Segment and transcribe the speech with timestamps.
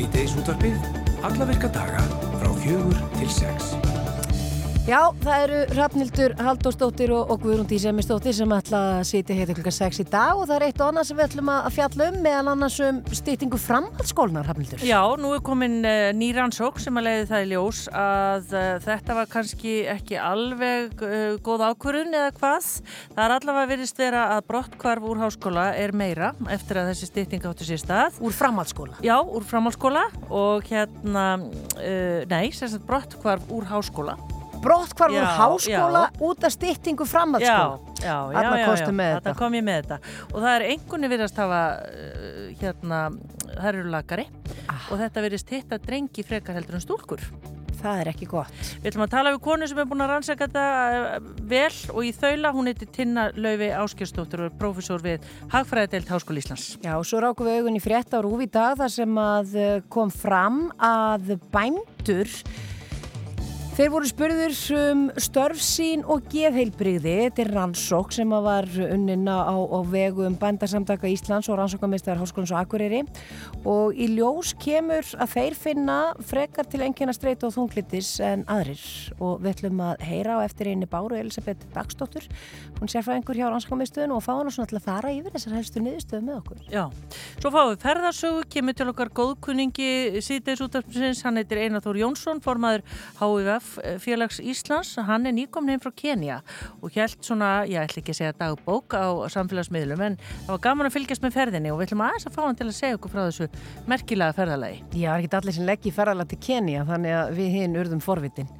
[0.00, 0.86] Sýteis útvarpið,
[1.28, 2.00] alla virka daga
[2.40, 3.74] frá fjögur til sex.
[4.90, 9.70] Já, það eru Rafnildur Haldósdóttir og, og Guðrún Dísemistóttir sem ætla að sitja hér klukka
[9.70, 12.16] 6 í dag og það er eitt og annað sem við ætlum að fjalla um
[12.24, 14.82] meðal annars um stýtingu framhaldsskólunar, Rafnildur.
[14.82, 19.18] Já, nú er komin uh, nýransók sem að leiði það í ljós að uh, þetta
[19.20, 22.72] var kannski ekki alveg uh, góð ákvörun eða hvað.
[23.14, 27.46] Það er allavega verist vera að brottkvarf úr háskóla er meira eftir að þessi stýting
[27.46, 28.18] áttu sér stað.
[28.18, 28.98] Úr framhaldsskóla?
[29.06, 31.30] Já, úr framhaldsskóla og hérna,
[32.26, 36.20] nei, sérstaklega brottkvarf úr háskóla já.
[36.20, 37.78] út af styttingu framhaldsskóla.
[38.00, 38.74] Já, já, já, já
[39.20, 39.34] þetta.
[39.38, 40.00] kom ég með þetta.
[40.32, 43.00] Og það er einhvern viðrast hafa uh, hérna,
[43.54, 44.26] það eru lagari
[44.66, 44.90] ah.
[44.90, 47.24] og þetta verist hitt að drengi frekar heldur en stúlkur.
[47.80, 48.56] Það er ekki gott.
[48.82, 50.64] Við ætlum að tala við konu sem er búin að rannsaka þetta
[50.96, 52.52] uh, vel og í þaula.
[52.56, 56.74] Hún heitir Tinna Lauvi Áskjörstóttur og er profesor við Hagfræðidelt Háskóli Íslands.
[56.84, 59.70] Já, og svo rákum við augun í frétt á Rúfi dag þar sem að uh,
[59.92, 62.28] kom fram að bændur
[63.70, 67.12] Þeir voru spurður um störf sín og geðheilbrigði.
[67.22, 72.50] Þetta er rannsók sem var unnina á, á vegu um bandarsamtaka Íslands og rannsókamistar Háskólans
[72.50, 73.04] og Akureyri
[73.62, 78.82] og í ljós kemur að þeir finna frekar til engina streyt og þunglitis en aðrir
[79.22, 82.26] og við ætlum að heyra á eftir einu báru Elisabeth Dagsdóttur.
[82.80, 85.56] Hún sér frá einhver hjá rannsókamistöðun og fá hann svona til að fara yfir þessar
[85.60, 86.66] helstu niðurstöðu með okkur.
[86.74, 86.84] Já,
[87.38, 90.66] svo fáum við ferðarsögu, kemur til okkar góðkunningi síðdeis
[93.60, 96.40] HVF Eh, Íslands, hann er nýkominn frá Kenya
[96.80, 100.88] og helt svona, ég ætla ekki að segja dagbók á samfélagsmiðlum en það var gaman
[100.88, 103.14] að fylgjast með ferðinni og við ætlum aðeins að fá hann til að segja okkur
[103.14, 103.48] frá þessu
[103.90, 104.80] merkilega ferðalagi.
[104.92, 108.04] Já, það er ekki allir sem leggir ferðalag til Kenya þannig að við hinn urðum
[108.04, 108.50] forvitin.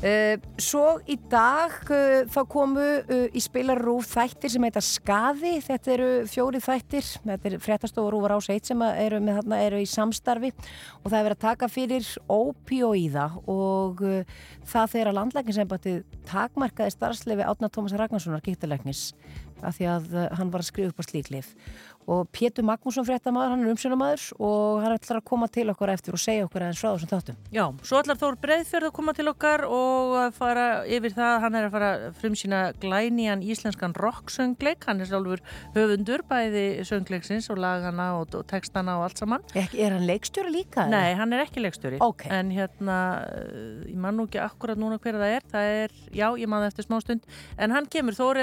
[0.00, 5.92] Uh, svo í dag uh, þá komu uh, í spilarúf þættir sem heita Skaði, þetta
[5.92, 10.54] eru fjórið þættir, þetta er fréttastofur úr ás 1 sem eru, þarna, eru í samstarfi.
[11.02, 14.00] Og það er verið að taka fyrir ópíóíða og
[14.72, 15.94] það þeirra landlækinsembati
[16.32, 19.10] takmarkaði starfslefi Átna Tómas Ragnarssonar gítalegnis
[19.60, 21.52] af því að hann var að skrifa upp á slíklif
[22.10, 26.16] og Pétur Magnússon fréttamaður, hann er umsjónamaður og hann ætlar að koma til okkar eftir
[26.16, 27.36] og segja okkur aðeins frá þessum þáttum.
[27.54, 31.68] Já, svo ætlar Þór Breiðfjörð að koma til okkar og fara yfir það, hann er
[31.68, 35.42] að fara frum sína glænían íslenskan rock-söngleik, hann er sjálfur
[35.76, 39.46] höfundur bæði söngleiksins og lagana og, og textana og allt saman.
[39.54, 40.88] Er, er hann leikstjóri líka?
[40.90, 42.32] Nei, hann er ekki leikstjóri, okay.
[42.34, 42.98] en hérna,
[43.86, 46.88] ég man nú ekki akkurat núna hverja það er, það er, já, ég man eftir
[46.88, 47.22] smá stund,
[47.60, 48.42] en hann kemur, Þór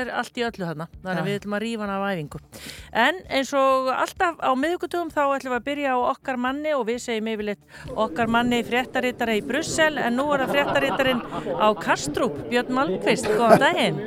[3.58, 7.30] og alltaf á miðugutugum þá ætlum við að byrja á okkar manni og við segjum
[7.32, 11.22] yfirleitt okkar manni fréttarittara í Brussel en nú er það fréttarittarinn
[11.58, 14.02] á Kastrup, Björn Malmqvist, góðan daginn.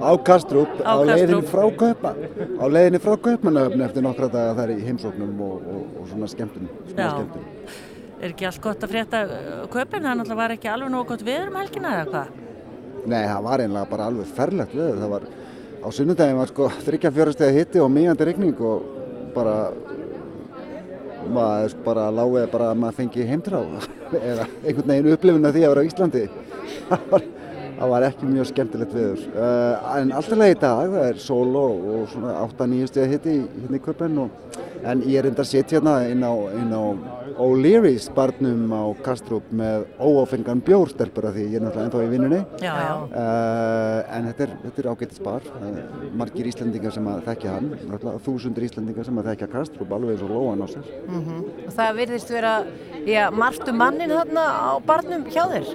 [0.00, 4.74] Á Kastrup, á, á leiðinni frá Kaupa, á leiðinni frá Kaupmannahöfn eftir nokkra daga þar
[4.74, 6.70] í heimsóknum og, og, og svona skemmtun.
[6.94, 7.46] Já, skemmtun.
[8.20, 9.22] er ekki allt gott að frétta
[9.70, 12.42] Kaupin, það náttúrulega var ekki alveg nógu gott viður um helgina eða hvað?
[13.04, 15.26] Nei, það var einlega bara alveg ferlegt viður, það var
[15.84, 18.86] á sunnudagin var sko þryggja fjórastega hitti og mýjandi regning og
[19.34, 19.56] bara
[21.34, 23.88] maður sko bara lágið bara að maður fengi heimtráð
[24.32, 26.24] eða einhvern veginn upplifun af því að vera á Íslandi.
[26.88, 27.24] Það var,
[27.74, 31.56] það var ekki mjög skemmtilegt viður uh, en alltaf leið í dag, það er sól
[31.60, 34.20] og, og svona 8-9 steg hitti hérna í köpun
[34.84, 36.84] en ég er enda að setja hérna inn á, á
[37.40, 42.40] O'Leary's barnum á Kastrup með óáfengan bjórstelpur af því ég er náttúrulega ennþá í vinnunni
[42.62, 42.92] já, já.
[43.08, 45.80] Uh, en þetta er, er ágættis bar uh,
[46.14, 47.70] margir Íslandingar sem að þekkja hann
[48.26, 51.70] þúsundur Íslandingar sem að þekkja Kastrup alveg eins og lóan á sér mm -hmm.
[51.78, 52.54] það virðist vera
[53.06, 55.66] já, margtu mannin þarna á barnum hjá þér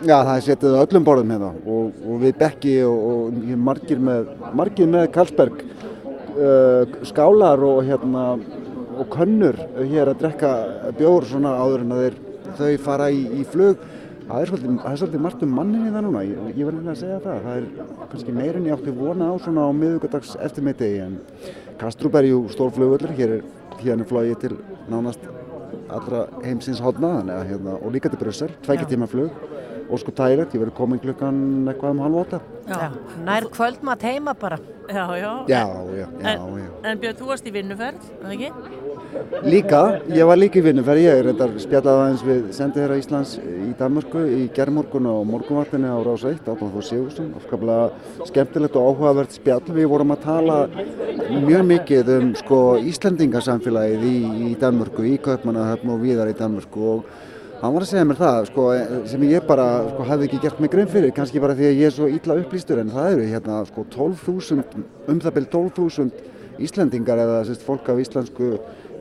[0.00, 4.00] Já, það er setið á öllum borðum hérna og, og við bekki og, og margir
[4.00, 5.64] með, margir með Karlsberg
[6.40, 8.24] uh, skálar og hérna
[9.00, 10.50] og könnur hér að drekka
[10.98, 12.18] bjór svona áður en þeir,
[12.58, 13.80] þau fara í, í flug.
[14.30, 16.20] Það er svolítið, svolítið margt um mannin í það núna.
[16.26, 17.40] Ég, ég var nefnilega að segja það.
[17.46, 21.16] Það er kannski meirinn ég átti vona á svona á miðugardags eftirmeiti en
[21.80, 23.46] Kastrup er jú stórflugvöldur hér er
[23.80, 24.58] hérna flogið til
[24.92, 25.22] nánast
[25.90, 29.32] allra heimsins hodna hérna, og líka til Brussel, tveikja tíma flug
[29.98, 31.40] sko tælet, ég verði komin klukkan
[31.70, 32.40] eitthvað um halv óta
[33.26, 34.58] Nær kvöldmatt heima bara.
[34.90, 38.50] Já, já, já, já, já En, en Björn, þú varst í vinnuferð, eða ekki?
[39.46, 43.70] Líka, ég var líka í vinnuferð, ég er reyndar spjallaði aðeins við á Íslands í
[43.78, 49.34] Danmarku í gerðmorgun og morgunvartinni á Rás 1, Átnáð Þór Sigursson, afskaplega skemmtilegt og áhugavert
[49.38, 49.62] spjall.
[49.78, 50.58] Við vorum að tala
[51.30, 52.60] mjög mikið um sko
[52.90, 54.16] Íslandingasamfélagið í,
[54.50, 57.18] í Danmarku, í Kaupmannahöfn og viðar í Danmarku og
[57.60, 58.66] hann var að segja mér það sko,
[59.12, 61.90] sem ég bara sko, hefði ekki gert mig grein fyrir, kannski bara því að ég
[61.90, 66.28] er svo ítla upplýstur en það eru hérna sko 12.000, um það byrj 12.000
[66.60, 68.54] Íslandingar eða sérst, fólk af íslensku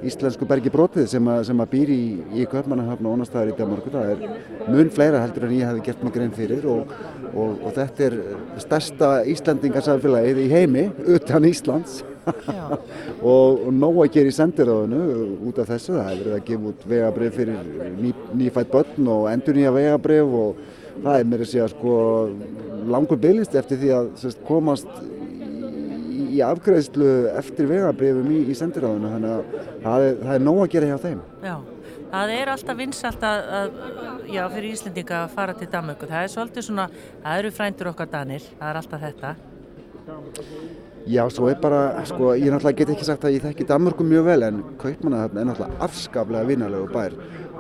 [0.06, 2.04] íslensku bergi brotið sem, að, sem að býr í,
[2.40, 3.92] í Kaupmannahöfn og annarstaðar í Danmarku.
[3.92, 6.94] Það er mun fleira heldur en ég hefði gert mig grein fyrir og,
[7.34, 8.18] og, og þetta er
[8.64, 10.86] stærsta Íslandingarsamfélagið í heimi
[11.18, 12.00] utan Íslands
[13.34, 15.04] og, nóg að gera í sendiráðinu
[15.50, 15.96] út af þessu.
[15.96, 20.36] Það hefur verið að gefa út vegabrif fyrir ný, nýfætt börn og endur nýja vegabrif
[20.42, 20.62] og
[21.00, 21.96] það er mér að segja sko
[22.90, 24.90] langur bylist eftir því að sérst, komast
[26.30, 30.72] í afgreðslu eftir vegabrifum í, í sendiráðinu þannig að það er, það er nóg að
[30.76, 31.22] gera hjá þeim.
[31.44, 31.56] Já,
[32.12, 33.72] það er alltaf vinsalt að, að
[34.36, 36.10] já, fyrir Íslendinga að fara til Danmöku.
[36.12, 36.90] Það er svolítið svona,
[37.24, 39.36] það eru frændur okkar Danir, það er alltaf þetta.
[41.08, 44.26] Já, svo er bara, sko, ég náttúrulega get ekki sagt að ég þekki Danmörku mjög
[44.28, 47.16] vel en Kaupmannahöfn er náttúrulega afskaplega vinalegu bær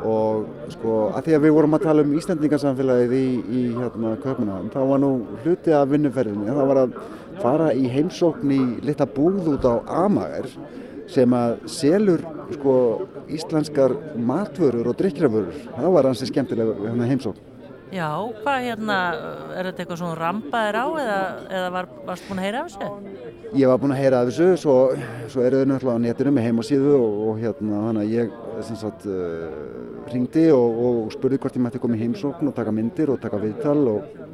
[0.06, 4.70] og sko, að því að við vorum að tala um Íslandingarsamfélagið í, í hérna, Kaupmannahöfn,
[4.76, 5.12] þá var nú
[5.44, 7.00] hluti af vinnuferðinni, það var að
[7.40, 9.76] fara í heimsókn í lita búð út á
[10.06, 10.52] Amager
[11.10, 12.74] sem að selur sko,
[13.34, 13.96] íslenskar
[14.30, 15.64] matvörur og drikkjaförur.
[15.78, 17.49] Það var hansi skemmtilega hérna, heimsókn.
[17.90, 18.10] Já,
[18.44, 18.98] hvað hérna,
[19.58, 21.20] er þetta eitthvað svona rampaðir á eða,
[21.58, 23.16] eða var, varst búin að heyra af þessu?
[23.58, 24.76] Ég var búin að heyra af þessu, svo,
[25.34, 28.38] svo eru þau náttúrulega á netinu með heimasíðu og, og hérna þannig að ég
[28.68, 29.50] sem sagt uh,
[30.14, 33.42] ringdi og, og spurði hvort ég mætti koma í heimsókn og taka myndir og taka
[33.42, 34.28] viðtal og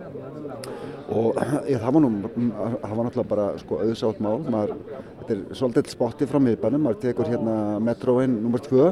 [1.15, 1.35] og
[1.71, 4.75] ég, það var nú það var náttúrulega bara sko auðsátt mál maður,
[5.21, 8.63] þetta er svolítið spotti frá miðbænum maður tekur hérna metróinn nr.
[8.67, 8.89] 2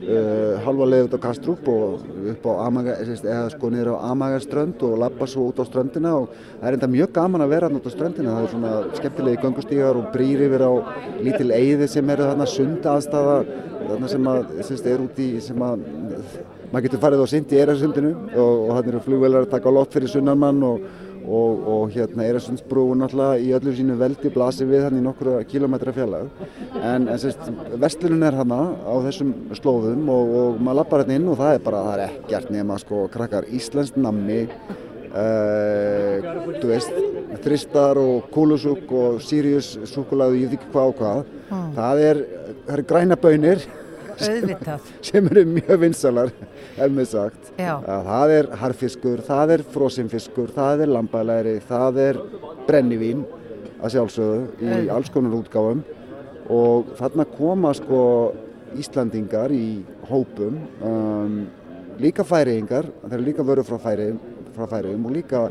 [0.00, 2.02] uh, halva leið út á Kastrup og
[2.32, 6.32] upp á Amaga eða sko niður á Amagaströnd og lappa svo út á ströndina og
[6.32, 8.34] það er enda mjög gaman að vera út á ströndina.
[8.34, 10.72] Það er svona skemmtilegi gangustígar og brýr yfir á
[11.22, 13.38] lítil eiði sem eru þarna sund aðstafa
[13.86, 15.82] þarna sem að semst, er út í sem að
[16.72, 19.94] maður getur farið á synd í Eirasundinu og, og þarna eru flugvelar að taka lott
[19.94, 20.86] fyrir sunnarmann og
[21.26, 25.94] og, og hérna Eirasundsbrúin náttúrulega í öllu sínu veldi blasir við hann í nokkru kilómetra
[25.96, 26.30] fjallag
[26.80, 27.42] en, en sérst,
[27.82, 31.64] vestlunum er hann á þessum slóðum og, og maður lappar hérna inn og það er
[31.66, 36.30] bara, það er ekkert nema sko krakkar íslenskt namni uh,
[36.60, 37.00] þú veist
[37.46, 41.34] þristar og kúlusúk og Sirius súkulæðu, ég veit ekki hvað og hvað.
[41.46, 41.66] Mm.
[41.76, 42.22] það er,
[42.66, 43.66] það er græna bönir
[44.20, 46.32] sem eru mjög vinsalar
[46.76, 47.50] ef með sagt.
[47.58, 52.22] Það er harfiskur, það er frosinfiskur það er lambalæri, það er
[52.68, 53.26] brennivín
[53.76, 55.84] að sjálfsögðu í alls konar útgáfum.
[56.52, 58.00] Og þarna koma sko
[58.76, 61.36] Íslandingar í hópum um,
[62.02, 65.42] líka færiðingar það er líka vöru frá færiðum frá færiðum og líka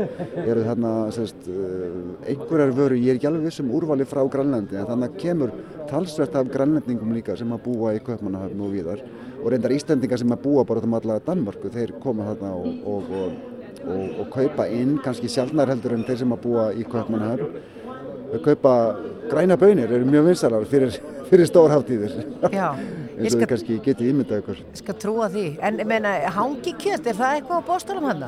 [0.44, 4.90] eru þarna sérst, uh, einhverjar vöru, ég er ekki alveg vissum úrvali frá Grænlandi en
[4.90, 5.54] þannig kemur
[5.90, 9.04] talsvert af grænlendingum líka sem að búa í Kaupmannahöfn og viðar
[9.46, 13.12] og reyndar Íslandingar sem að búa bara um alla Danmörku, þeir koma þarna og, og,
[13.86, 17.60] og, og kaupa inn kannski sjálfnar heldur en þeir sem að búa í Kaupmannahöfn.
[18.32, 18.76] Þau kaupa
[19.30, 20.98] græna bönir, eru mjög vinsalar fyrir,
[21.30, 22.18] fyrir stórháttíðir
[23.16, 24.64] eins og þið kannski getið ímyndað ykkur.
[24.66, 28.28] Ég skal trúa því, en meina, hangi kjött, er það eitthvað á bóstálum hann?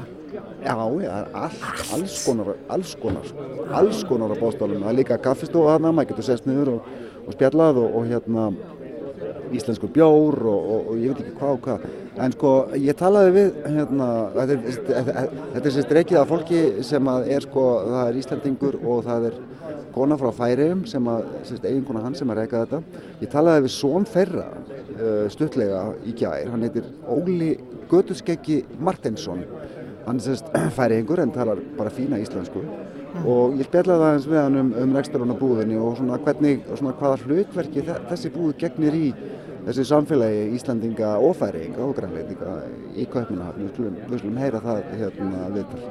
[0.63, 1.60] Já, er all,
[1.95, 3.36] alls konar, alls konar,
[3.80, 6.89] alls konar á bóstálum, það er líka kaffistofa hann, maður getur sest niður og
[7.28, 8.48] og spjallað og, og hérna
[9.56, 11.86] íslensku bjór og, og, ég veit ekki hvað og hvað.
[12.24, 17.12] En sko ég talaði við hérna, þetta er, þetta er sérst reykið af fólki sem
[17.12, 19.40] að er sko það er Íslandingur og það er
[19.97, 21.27] kona frá Færiðum sem að
[21.66, 26.51] eiginkona hann sem að reyka þetta ég talaði við són þeirra uh, stuttlega í gær,
[26.54, 27.56] hann heitir Óli
[27.92, 29.44] Götuskeggi Martinsson
[30.07, 32.63] hann er sérst Færiðingur en talar bara fína íslensku
[33.25, 36.94] og ég spjallaði aðeins við hann um, um reksturinn á búðinni og svona hvernig, svona
[36.99, 39.07] hvaða hlutverki þessi búð gegnir í
[39.68, 42.54] þessi samfélagi Íslandinga og færinga og grænleitinga
[42.95, 43.68] í Kaupmannahafn.
[43.68, 45.81] Við, skulum heyra það hérna viðtal.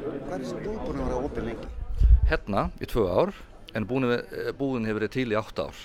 [0.00, 1.79] Hvað er þessi búð búin að vera opið lengi?
[2.30, 3.32] Hérna í tvö ár
[3.74, 5.78] en búðin hefur verið til í átt ár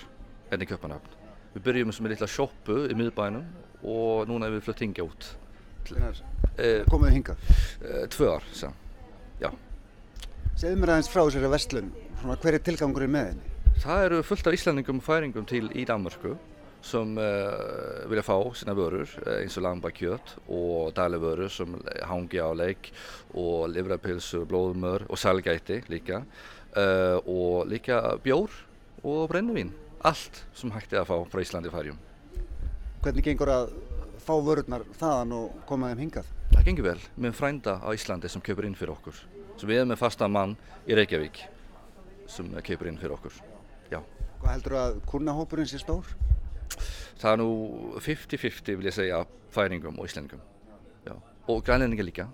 [0.54, 1.16] enn í Kaupmannahafn.
[1.56, 3.42] Við byrjum sem er litla sjóppu í miðbænum
[3.82, 5.26] og núna hefur við flutt hingja út.
[6.86, 7.38] Komið þið hingað?
[8.14, 8.76] Tvö ár, sem.
[9.42, 9.50] Já.
[10.54, 11.90] Segðu mér aðeins frá þessari vestlun,
[12.22, 13.50] hver er tilgangurinn með henni?
[13.82, 16.36] Það eru fullt af íslandingum og færingum til í Danmarku
[16.86, 21.74] sem uh, vilja fá sína vörur eins og lambakjöt og dælivörur sem
[22.06, 22.92] hangi á leik
[23.34, 28.50] og livrapilsur, blóðumör og salgæti líka uh, og líka bjór
[29.02, 29.74] og brennivín.
[30.06, 31.98] Allt sem hægt er að fá frá Íslandi færjum.
[33.02, 33.72] Hvernig gengur að
[34.22, 36.30] fá vörurnar þaðan og koma þeim hingað?
[36.52, 39.18] Það gengur vel með frænda á Íslandi sem köpur inn fyrir okkur.
[39.56, 41.42] Svo við erum með fasta mann í Reykjavík
[42.30, 43.34] sem köpur inn fyrir okkur.
[43.90, 44.00] Já.
[44.40, 46.10] Hvað heldur að kurnahópurinn sé stór?
[47.16, 47.50] Það er nú
[48.04, 49.22] 50-50 vil ég segja
[49.54, 50.42] færingum og íslendingum.
[51.06, 51.14] Já.
[51.48, 52.28] Og grænlendingar líka.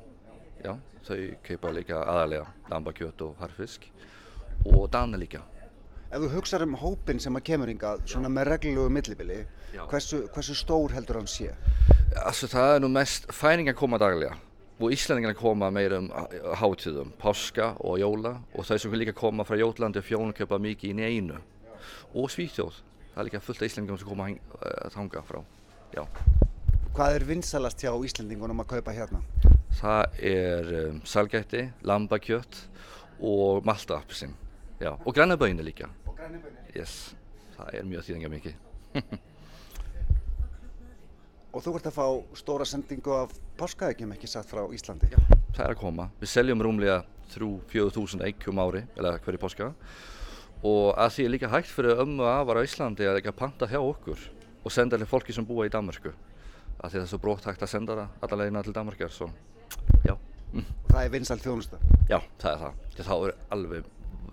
[0.65, 0.77] Já.
[1.07, 3.89] Þau köpa líka aðalega lambakjöt og harfisk.
[4.65, 5.43] Og dana líka.
[6.13, 9.39] ef þú hugsaður um hópin sem að kemur hingað svona með reglulegu millibili,
[9.73, 9.87] Já.
[9.89, 11.55] hversu, hversu stór heldur hann sé?
[12.21, 14.35] Alltså það er nú mest, færingar koma daglega
[14.83, 16.11] og Íslandingarna koma meira um
[16.59, 21.01] hátíðum, páska og jóla og þau sem líka koma frá Jótlandi og fjónukjöpa mikið inn
[21.01, 21.39] í einu
[22.13, 22.83] og Svíþjóð,
[23.13, 25.41] það er líka fullt af Íslandingum sem koma uh, þanga frá,
[25.95, 26.05] já.
[26.93, 29.23] Hvað er vinsalast hjá Íslandingunum að kaupa hérna?
[29.79, 32.63] Það er um, salgætti, lambakjött
[33.23, 34.35] og maltaapsin,
[34.83, 36.19] og grænaböginni líka, Og
[36.75, 37.15] yes,
[37.57, 38.55] það er mjög þýðingar mikið.
[41.53, 42.07] Og þú ert að fá
[42.41, 45.11] stóra sendingu af páskaækjum ekki satt frá Íslandi?
[45.13, 45.19] Já,
[45.53, 46.07] það er að koma.
[46.23, 47.03] Við seljum rúmlega
[47.35, 49.69] 3-4.000 eggjum ári, eller hverju páska.
[50.63, 53.41] Og að því er líka hægt fyrir ömmu og afar á Íslandi að ekki að
[53.41, 54.21] panta hjá okkur
[54.63, 56.13] og senda til fólki sem búa í Danmarku.
[56.79, 59.31] Að því það er svo brótt hægt að senda það alla leiðina til Danmarkar, svo
[60.07, 60.15] já.
[60.53, 60.69] Mm.
[60.69, 61.81] Og það er vinsal þjónusta.
[62.11, 62.81] Já, það er það.
[63.03, 63.91] Þá er alveg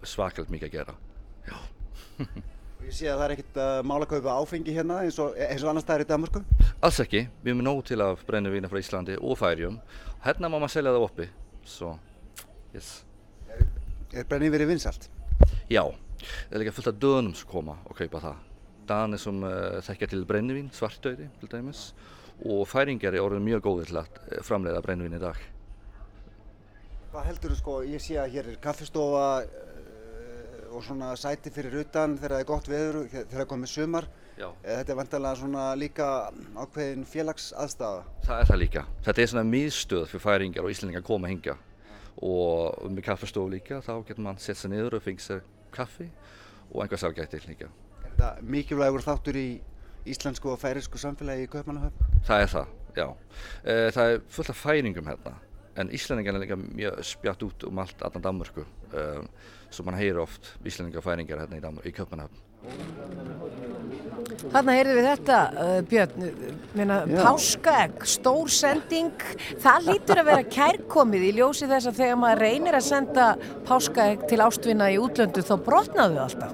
[0.07, 0.95] svakalt mikið að gera.
[1.47, 1.57] Já.
[2.79, 5.33] Og ég sé að það er ekkert uh, mál að kaupa áfengi hérna eins og,
[5.35, 6.41] eins og annars staðar í Danmarku.
[6.79, 7.25] Alls ekki.
[7.43, 9.75] Við erum nóg til af brennivína frá Íslandi og færjum.
[10.23, 11.27] Hérna má maður selja það oppi.
[11.67, 11.91] Svo,
[12.71, 12.93] yes.
[14.15, 15.09] Er brennið verið vinsalt?
[15.69, 15.83] Já,
[16.21, 18.45] það er líka fullt af dönum sem koma og kaupa það.
[18.89, 21.89] Danir sem uh, þekkja til brennivín, svartauði til dæmis
[22.47, 25.41] og færingar er orðin mjög góði til að eh, framleiða brennivín í dag.
[27.11, 31.81] Hvað heldur þú sko, ég sé að hér er kaffistofa uh, og svona sæti fyrir
[31.81, 34.09] utan þegar það er gott veður, þegar það er komið sumar.
[34.39, 34.47] Já.
[34.63, 36.05] Þetta er vantarlega svona líka
[36.55, 38.05] ákveðin félagsaðstafa.
[38.23, 38.83] Það er það líka.
[39.03, 41.57] Þetta er svona miðstöð fyrir færingar og íslendingar að koma hinga
[42.25, 46.09] og með kaffistofu líka þá getur mann sett sér niður og fengið sér kaffi
[46.71, 47.69] og einhver sálgætti líka.
[48.03, 49.49] Er þetta mikilvægur þáttur í
[50.09, 52.17] íslensku og færisku samfélagi í Kaupmannahöfn?
[52.27, 53.07] Það er það, já.
[53.63, 55.35] Eh, Það er fullt af færingum hérna
[55.79, 59.27] en Íslendingar er líka mjög spjatt út um allt allan Danmörku um,
[59.71, 62.41] svo mann heyrir oft Íslendingar og færingar hérna í, í Kaupmannahöfn.
[64.49, 66.25] Þarna heyrðum við þetta, uh, Björn,
[66.79, 67.19] Já.
[67.19, 69.23] páskaegg, stór sending,
[69.61, 73.29] það lítur að vera kærkomið í ljósi þess að þegar maður reynir að senda
[73.67, 76.53] páskaegg til ástvinna í útlöndu þá brotnaðu alltaf.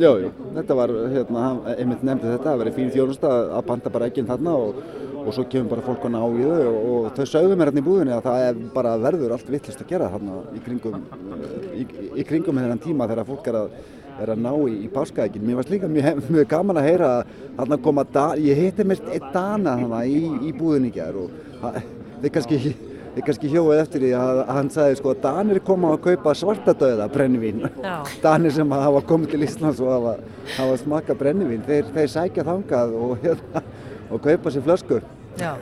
[0.00, 4.08] Já, já, þetta var, hérna, einmitt nefndi þetta, það verið fín þjónusta að panta bara
[4.10, 4.80] ekkinn þarna og,
[5.26, 7.82] og svo kemur bara fólk að ná í þau og, og þau sögðu mér hérna
[7.82, 11.04] í búðinni að það er bara verður allt vittlist að gera þarna í kringum,
[11.74, 11.86] í,
[12.22, 13.76] í kringum þennan tíma þegar fólk er að,
[14.22, 15.44] er að ná í, í páskaækin.
[15.46, 19.02] Mér varst líka mjög, mjög gaman að heyra að þarna koma, da, ég hitti mér
[19.12, 20.20] einn dana þarna í,
[20.50, 21.30] í gær og
[21.62, 21.82] það-
[22.22, 22.74] þið kannski,
[23.26, 27.08] kannski hjóið eftir því að, að hann sagði sko að Danir koma að kaupa svartadauða
[27.12, 27.62] brennivín.
[28.24, 30.16] Danir sem hafa komið til Íslands og hafa,
[30.56, 33.62] hafa smakað brennivín, þeir, þeir sækja þangað og, hérna,
[34.10, 35.04] og kaupa sér flöskur.
[35.36, 35.52] Já,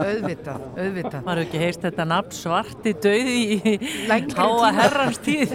[0.00, 1.22] auðvitað, auðvitað.
[1.26, 3.74] Maður hefur ekki heyrst þetta nafn svarti döði í
[4.08, 4.70] háa tíma.
[4.78, 5.52] herrans tíð.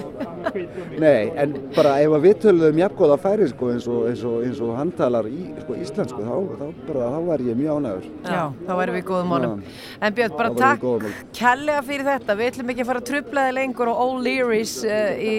[1.02, 4.62] Nei, en bara ef að við töluðum jafngóða færi sko, eins, og, eins, og, eins
[4.62, 8.06] og hann talar í, sko, íslensku, þá, þá, bara, þá var ég mjög ánægur.
[8.30, 9.64] Já, þá erum við góðum málum.
[10.00, 12.38] En Björn, bara takk kærlega fyrir þetta.
[12.38, 15.36] Við ætlum ekki að fara að trubla þig lengur á O'Leary's uh, í,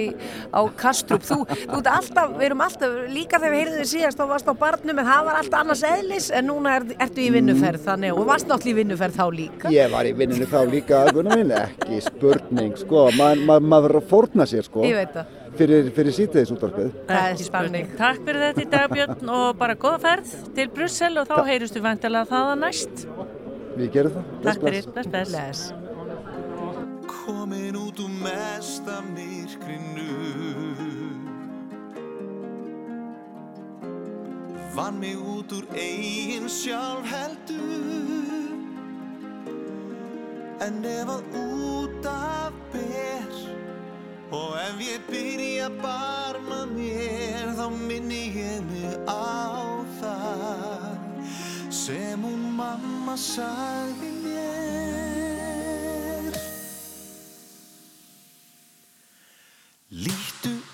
[0.51, 1.25] á Kastrup.
[1.27, 4.51] Þú, þú ert alltaf, við erum alltaf, líka þegar við heyrðum þig síðast, þá varst
[4.51, 8.16] á barnum, en það var alltaf annars eðlis, en núna er, ertu í vinnuferð, þannig,
[8.17, 9.73] og varst náttúrulega í vinnuferð þá líka.
[9.75, 14.09] Ég var í vinninu þá líka, minn, ekki spurning, sko, maður ma, ma verður að
[14.13, 14.85] fórna sér, sko,
[15.57, 16.59] fyrir, fyrir sítiðis er
[17.21, 17.91] Ekki spurning.
[17.99, 21.85] Takk fyrir þetta í dag Björn og bara góða ferð til Brussel og þá heyrustu
[21.85, 23.07] vantilega það að næst.
[23.77, 24.31] Við gerum það.
[24.47, 25.35] Takk fyrir, bless.
[25.35, 25.61] bless.
[27.13, 29.03] Komin út úr mesta
[34.77, 38.53] Vann mig út úr eigin sjálf heldur.
[40.61, 43.33] En ef að út af ber
[44.37, 50.97] Og ef ég byrja barma mér Þá minni ég mig á það
[51.71, 54.37] Sem hún mamma sagði mér.
[59.91, 60.66] Líttu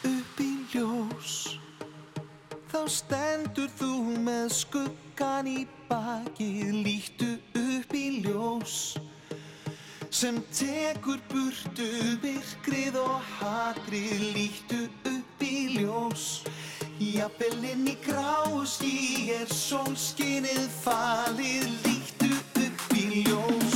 [2.90, 3.92] stendur þú
[4.24, 6.48] með skuggan í baki
[6.82, 8.76] Líttu upp í ljós
[10.12, 11.86] Sem tekur burtu
[12.22, 16.26] virkrið og hatrið Líttu upp í ljós.
[17.02, 22.34] Jafnvel inn í gráu ský er sólskinið falið Líttu
[22.66, 23.71] upp í ljós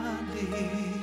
[0.00, 1.01] hefur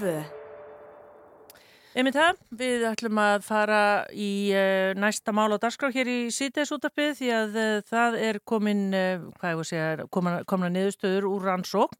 [0.00, 3.80] Síðdegisútvarpið á Rástfö Einmitt það, við ætlum að fara
[4.12, 8.84] í uh, næsta mál á dagskrá hér í síðdeisútarpið því að uh, það er komin,
[8.92, 11.98] uh, hvað ég voru að segja, komna, komna niðurstöður úr rannsókn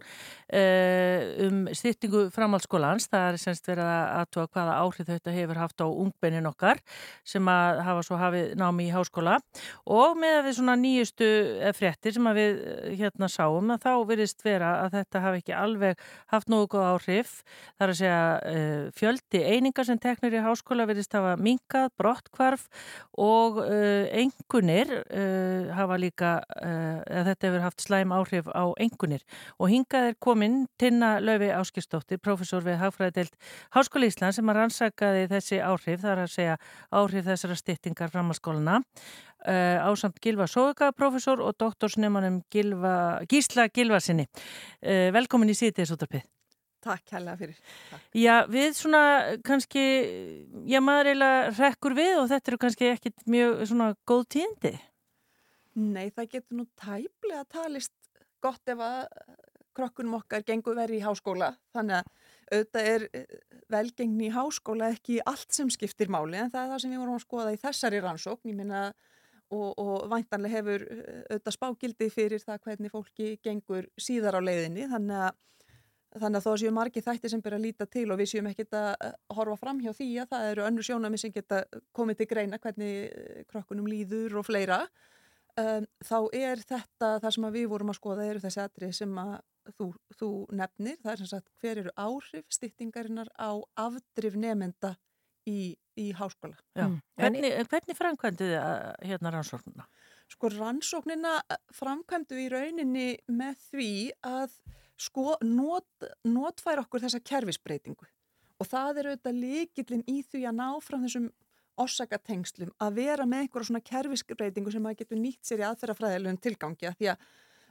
[0.51, 3.05] um styrtingu framhaldsskólans.
[3.07, 6.81] Það er semst verið að aðtóa hvaða áhrif þetta hefur haft á ungbennin okkar
[7.23, 9.37] sem að hafa svo hafið námi í háskóla
[9.87, 11.29] og með við svona nýjustu
[11.79, 12.59] fréttir sem að við
[12.99, 16.03] hérna sáum að þá virðist vera að þetta hafi ekki alveg
[16.35, 17.37] haft nógu góð áhrif.
[17.79, 20.50] Það er að segja fjöldi eininga kenningar sem teknir í háskóla
[20.91, 22.67] verðist hafa minkað, brottkvarf
[23.19, 29.25] og engunir uh, hafa líka, uh, þetta hefur haft slæm áhrif á engunir
[29.59, 33.35] og hingað er komin Tinna Lauvi Áskistóttir, professor við Hagfræðidelt
[33.75, 36.61] Háskóla Ísland sem að rannsakaði þessi áhrif, það er að segja
[36.91, 38.81] áhrif þessara styttingar framhalskólana
[39.41, 44.27] Uh, ásamt Gilva Sóga professor og doktorsnefnum Gísla Gilvarsinni.
[44.85, 46.27] Uh, velkomin í síðdeis útarpið.
[46.81, 47.59] Takk hella fyrir.
[47.91, 48.05] Takk.
[48.17, 49.03] Já, við svona
[49.45, 49.83] kannski,
[50.71, 54.73] já maður eiginlega rekkur við og þetta eru kannski ekkit mjög svona góð tíndi.
[55.81, 57.93] Nei, það getur nú tæplega talist
[58.43, 59.05] gott ef að
[59.77, 61.53] krokkunum okkar gengur verið í háskóla.
[61.77, 62.09] Þannig að
[62.51, 63.37] auðvitað er eh,
[63.71, 67.19] velgengni í háskóla ekki allt sem skiptir máli en það er það sem við vorum
[67.19, 68.51] að skoða í þessari rannsókn.
[68.51, 68.83] Ég minna
[69.51, 74.89] og, og væntanlega hefur eh, auðvitað spágildi fyrir það hvernig fólki gengur síðar á leiðinni.
[74.91, 75.39] Þannig að
[76.11, 78.75] Þannig að þó séu margi þætti sem byrja að líta til og við séum ekkit
[78.75, 81.61] að eh, horfa fram hjá því að það eru önnu sjónami sem geta
[81.95, 84.81] komið til greina hvernig eh, krokkunum líður og fleira.
[85.59, 89.37] Um, þá er þetta það sem við vorum að skoða eru þessi atrið sem að
[89.77, 89.87] þú,
[90.19, 90.99] þú nefnir.
[91.03, 94.95] Það er sem sagt hver eru áhrif stýttingarinnar á afdrif nefnda
[95.47, 96.59] í, í háskóla.
[96.79, 96.99] Mm.
[97.19, 99.87] Hvernig, hvernig framkvæmdu þið hérna rannsóknuna?
[100.31, 101.39] Sko rannsóknina
[101.75, 103.93] framkvæmdu við í rauninni með því
[104.27, 104.59] að
[105.01, 108.09] sko not, notfæra okkur þessa kerfisbreytingu.
[108.61, 111.31] Og það er auðvitað líkillin í því að ná fram þessum
[111.81, 116.91] orsakatengslum að vera með einhverja svona kerfisbreytingu sem maður getur nýtt sér í aðferðafræðilegum tilgangi
[116.91, 117.25] að því að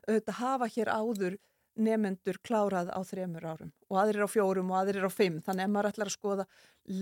[0.09, 1.37] auðvitað hafa hér áður
[1.79, 5.37] nefendur klárað á þremur árum og aðrir á fjórum og aðrir á fimm.
[5.45, 6.45] Þannig að ef maður ætlar að skoða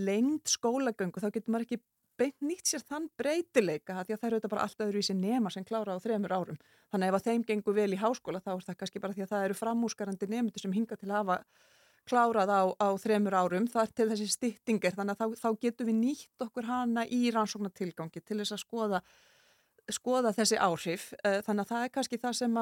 [0.10, 1.80] lengt skólagöngu þá getur maður ekki
[2.18, 5.18] beint nýtt sér þann breytileika því að það eru þetta bara allt öðru í sér
[5.20, 6.60] nema sem klára á þremur árum.
[6.92, 9.34] Þannig ef að þeim gengur vel í háskóla þá er það kannski bara því að
[9.34, 11.38] það eru framúsgarandi nefndu sem hinga til að hafa
[12.08, 13.70] klárað á, á þremur árum.
[13.72, 17.22] Það er til þessi styttingar þannig að þá, þá getur við nýtt okkur hana í
[17.36, 19.02] rannsóknartilgangi til þess að skoða,
[19.92, 21.10] skoða þessi áhrif.
[21.24, 22.62] Eh, þannig að það er kannski það sem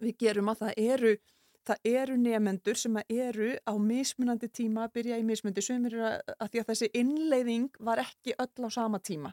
[0.00, 1.14] við gerum að það eru
[1.66, 6.48] það eru nefendur sem eru á mismunandi tíma að byrja í mismundi sem eru að
[6.50, 9.32] því að þessi innleiðing var ekki öll á sama tíma.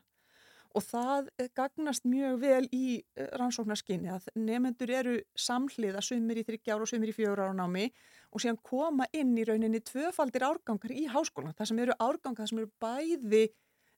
[0.77, 6.85] Og það gagnast mjög vel í eh, rannsóknarskinni að nefendur eru samhliða sumir í þryggjára
[6.85, 7.87] og sumir í fjóra ára námi
[8.29, 12.51] og síðan koma inn í rauninni tvöfaldir árgangar í háskólan það sem eru árgangar, það
[12.51, 13.43] sem eru bæði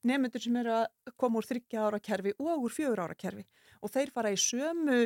[0.08, 3.44] nefendur sem eru að koma úr þryggjára ára kerfi og úr fjóra ára kerfi.
[3.84, 5.04] Og þeir fara í sömu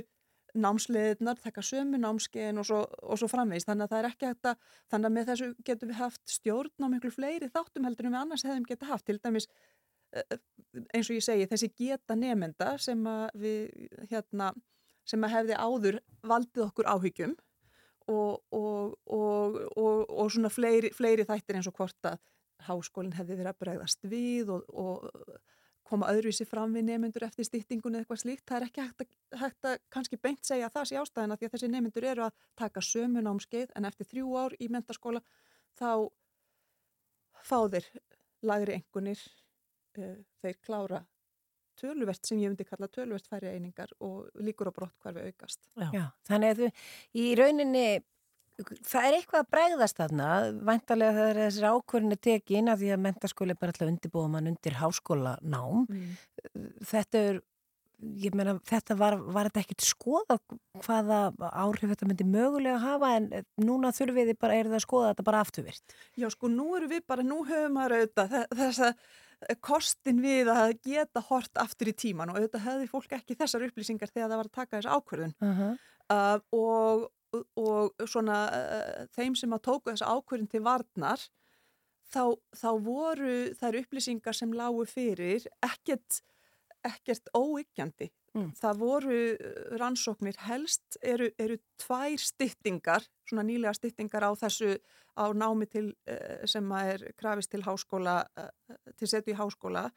[0.56, 3.70] námsleðinar, taka sömu námskeiðin og svo, og svo framvegist.
[3.70, 6.86] Þannig að það er ekki hægt að, þannig að með þessu getum við haft stjórn
[6.86, 9.06] á miklu fleiri þáttum heldur en við annars hefðum geta haft.
[9.10, 9.48] Til dæmis,
[10.14, 10.40] eh, eh,
[10.94, 14.54] eins og ég segi, þessi geta nefnda sem að við, hérna,
[15.06, 17.36] sem að hefði áður valdið okkur áhyggjum
[18.08, 22.20] og, og, og svona fleiri, fleiri þættir eins og hvort að
[22.66, 25.10] háskólinn hefði verið að bregðast við og
[25.86, 28.46] koma öðruvísi fram við nemyndur eftir stýttingun eða eitthvað slíkt.
[28.50, 31.56] Það er ekki hægt að, hægt að kannski beint segja það sé ástæðina því að
[31.56, 35.22] þessi nemyndur eru að taka sömu námskeið en eftir þrjú ár í mentaskóla
[35.78, 35.90] þá
[37.46, 37.90] fá þeir
[38.46, 39.22] lagri engunir,
[40.00, 41.04] uh, þeir klára
[41.80, 45.68] töluvert sem ég myndi kalla töluvert færi einingar og líkur á brott hvar við aukast.
[45.76, 45.90] Já.
[45.94, 46.70] Já, þannig að þú
[47.22, 47.88] í rauninni
[48.64, 50.30] það er eitthvað að bregðast þarna
[50.70, 54.80] væntalega er þessir ákvörðinu tekin að því að mentaskóli er bara alltaf undirbúið mann undir
[54.80, 56.16] háskólanám mm.
[56.92, 57.42] þetta er
[58.22, 60.38] ég meina þetta var, var þetta ekkert skoða
[60.84, 61.20] hvaða
[61.52, 63.30] áhrif þetta myndi mögulega að hafa en
[63.62, 66.90] núna þurfum við bara, er það að skoða þetta bara afturvirt Já sko nú eru
[66.92, 71.96] við bara, nú höfum við auðvitað þess að kostin við að geta hort aftur í
[71.98, 75.36] tíman og auðvitað hefði fólk ekki þessar upplýsingar þegar það var að taka þessu ákvörðun
[75.36, 75.74] uh -huh.
[76.16, 77.10] uh, og
[77.60, 81.24] og svona uh, þeim sem að tóku þessu ákvörðin til varnar
[82.12, 86.22] þá, þá voru þær upplýsingar sem lágu fyrir ekkert,
[86.86, 88.12] ekkert óyggjandi.
[88.36, 88.50] Mm.
[88.60, 94.76] Það voru eh, rannsóknir helst eru, eru tvær styttingar, svona nýlega styttingar á þessu
[95.16, 95.94] á námi til,
[96.44, 98.26] sem er krafist til háskóla,
[99.00, 99.88] til setu í háskóla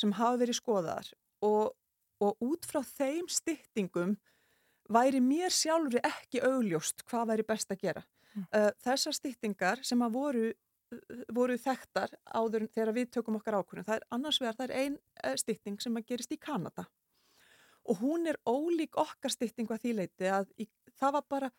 [0.00, 1.10] sem hafa verið skoðar
[1.46, 1.76] og,
[2.20, 4.16] og út frá þeim styttingum
[4.92, 8.04] væri mér sjálfur ekki augljóst hvað væri best að gera.
[8.36, 8.46] Mm.
[8.84, 10.46] Þessar stýttingar sem að voru
[11.34, 13.86] voru þekktar áður þegar við tökum okkar ákvörðun.
[13.88, 14.98] Það er annars vegar, það er ein
[15.40, 16.84] stytting sem að gerist í Kanada
[17.86, 20.66] og hún er ólík okkar styttingu að því leiti að í,
[20.98, 21.50] það var bara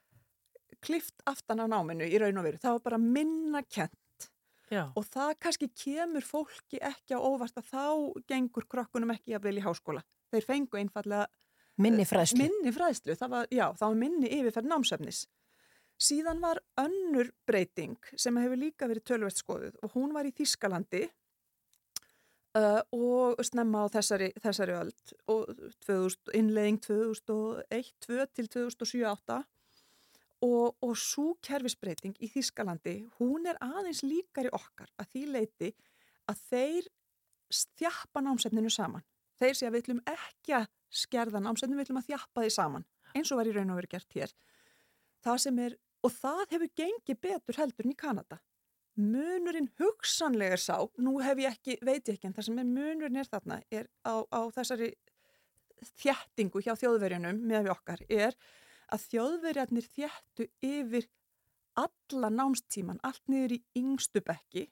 [0.84, 2.62] klift aftan á náminu í raun og veru.
[2.62, 4.30] Það var bara minna kent
[4.68, 7.86] Já, og það kannski kemur fólki ekki á óvart að þá
[8.28, 10.04] gengur krokkunum ekki að vilja háskóla.
[10.34, 11.30] Þeir fengu einfallega
[11.78, 12.42] Minni fræðslu.
[12.42, 15.28] minni fræðslu, það var, já, það var minni yfirferð námsefnis.
[16.02, 21.08] Síðan var önnur breyting sem hefur líka verið tölvert skoðuð og hún var í Þískalandi
[22.58, 25.50] uh, og snemma á þessari, þessari öld og
[25.86, 29.40] 2000, innlegging 2001-2 til 2007-8
[30.46, 35.74] og, og svo kerfisbreyting í Þískalandi, hún er aðeins líkari okkar að því leiti
[36.30, 36.90] að þeir
[37.80, 39.06] þjappa námsefninu saman.
[39.38, 42.86] Þeir sé að við ætlum ekki að skerða námsefninu, við ætlum að þjappa því saman
[43.16, 44.36] eins og var í raun og verið gert hér.
[45.26, 48.40] Það sem er, og það hefur gengið betur heldur en í Kanada.
[48.98, 53.22] Munurinn hugsanlega sá, nú hef ég ekki, veit ég ekki, en það sem er munurinn
[53.22, 54.94] er þarna, er á, á þessari
[56.02, 58.38] þjættingu hjá þjóðverjunum með við okkar, er
[58.94, 61.10] að þjóðverjarnir þjættu yfir
[61.78, 64.66] alla námstíman, allt niður í yngstu bekki.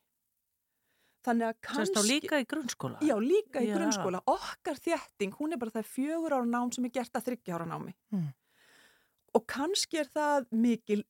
[1.25, 1.97] Þannig að sérst kannski...
[1.97, 3.01] þá líka í grunnskóla.
[3.05, 3.75] Já, líka í Já.
[3.79, 4.21] grunnskóla.
[4.29, 7.67] Okkar þjætting, hún er bara það fjögur ára nám sem er gert að þryggja ára
[7.69, 7.95] námi.
[8.13, 8.31] Mm.
[9.35, 11.01] Og kannski er það mikil,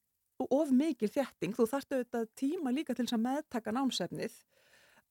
[0.47, 1.55] of mikil þjætting.
[1.57, 4.37] Þú þarftu auðvitað tíma líka til þess að meðtaka námsefnið.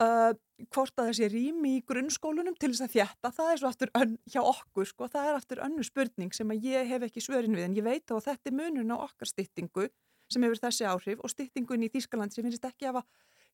[0.02, 0.32] Uh,
[0.74, 4.16] hvort að þessi rými í grunnskólunum til þess að þjætta, það er svo aftur ön,
[4.26, 7.68] hjá okkur, sko, það er aftur önnu spurning sem að ég hef ekki svörin við,
[7.68, 9.86] en ég veit á að þetta er munurinn á okkar styttingu
[10.34, 13.04] sem hefur þessi áhrif og styttingun í Þýskaland sem finnst ekki að hafa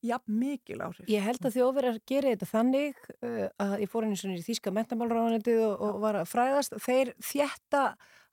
[0.07, 1.09] jafn mikil áhrif.
[1.11, 4.73] Ég held að þjóðverjar gerir þetta þannig uh, að ég fór einu svona í Þíska
[4.77, 6.77] mentamálráðanendið og, og var að fræðast.
[6.85, 7.85] Þeir þjætta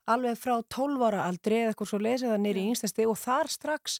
[0.08, 3.50] alveg frá 12 ára aldrei eða eitthvað svo lesið það nýri í einstasti og þar
[3.52, 3.98] strax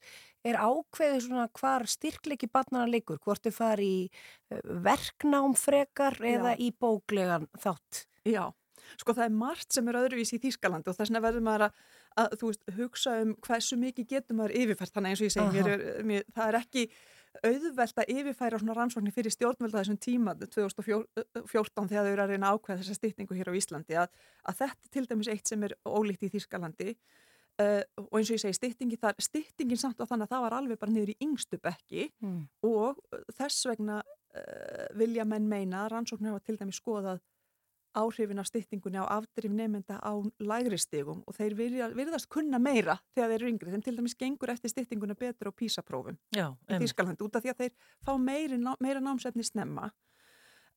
[0.48, 6.54] er ákveðið svona hvar styrkleiki barnana liggur, hvort þau fari í uh, verknám frekar eða
[6.54, 6.62] Já.
[6.64, 8.06] í bóklegan þátt.
[8.28, 8.48] Já,
[8.96, 11.84] sko það er margt sem er öðruvísi í Þýskalandi og þess vegna verður maður að,
[12.22, 15.72] að veist, hugsa um hversu mikið getur maður yfirfært þannig eins og ég segi, mér
[15.74, 16.86] er, mér, það er ekki
[17.44, 22.52] auðvelt að yfirfæra svona rannsóknir fyrir stjórnvelda þessum tíma 2014 þegar þau eru að reyna
[22.54, 24.10] ákveða þessa stytningu hér á Íslandi að,
[24.48, 28.36] að þetta er til dæmis eitt sem er ólíkt í Þýskalandi uh, og eins og
[28.38, 31.18] ég segi styttingi þar, styttingin samt og þannig að það var alveg bara niður í
[31.28, 32.40] yngstu bekki Mm.
[32.66, 32.98] og
[33.36, 37.20] þess vegna uh, vilja menn meina rannsóknir hafa til dæmis skoðað
[37.96, 42.98] áhrifin af styttingunni á afdrif nefnda á lægri stigum og þeir virða, virðast kunna meira
[43.14, 43.72] þegar þeir eru yngri.
[43.72, 46.84] Þeim til dæmis gengur eftir styttinguna betur á písaprófum Já, í einmitt.
[46.84, 47.72] Þýskaland út af því að þeir
[48.04, 49.90] fá meiri, meira námsefni snemma.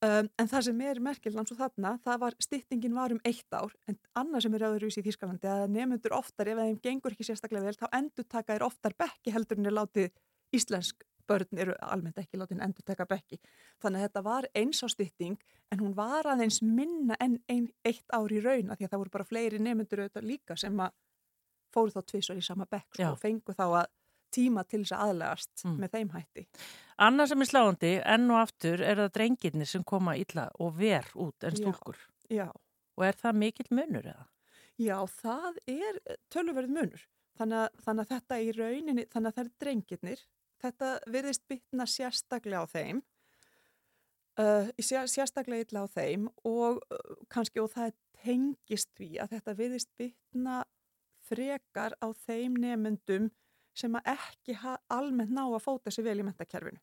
[0.01, 3.53] Um, en það sem er merkilega eins og þarna, það var, styttingin var um eitt
[3.53, 7.27] ár, en annað sem er öðruvísi í Þýskalandi að nefnundur oftar, ef þeim gengur ekki
[7.27, 10.09] sérstaklega vel, þá endur taka þeir oftar bekki heldur en er látið
[10.57, 13.39] íslensk börn eru almennt ekki látin endur taka bekki.
[13.81, 15.37] Þannig að þetta var eins á stytting
[15.71, 19.01] en hún var aðeins minna en ein, eitt ár í raun af því að það
[19.03, 20.91] voru bara fleiri nefnundur auðvitað líka sem að
[21.73, 23.11] fóru þá tvisvar í sama bekk sko, Já.
[23.11, 23.85] og fengu þá að
[24.31, 25.77] tíma til þess að aðlegast Mm.
[25.79, 26.45] með þeim hætti.
[26.99, 31.05] Annað sem er sláandi, enn og aftur, er það drengirnir sem koma illa og ver
[31.15, 31.63] út en Já.
[31.63, 31.97] stúlkur.
[32.29, 32.47] Já.
[32.97, 34.27] Og er það mikill munur eða?
[34.79, 35.99] Já, það er
[36.31, 37.01] tölverð munur.
[37.39, 40.19] Þannig að, þannig að þetta í rauninni, þannig að það er drengirnir.
[40.61, 43.01] Þetta virðist bytna sérstaklega á þeim,
[44.41, 49.57] uh, sér, sérstaklega illa á þeim og uh, kannski og það tengist því að þetta
[49.57, 50.61] virðist bytna
[51.25, 53.31] frekar á þeim nefnendum
[53.77, 54.57] sem að ekki
[54.91, 56.81] almennt ná að fóta sér vel í mentakerfinu.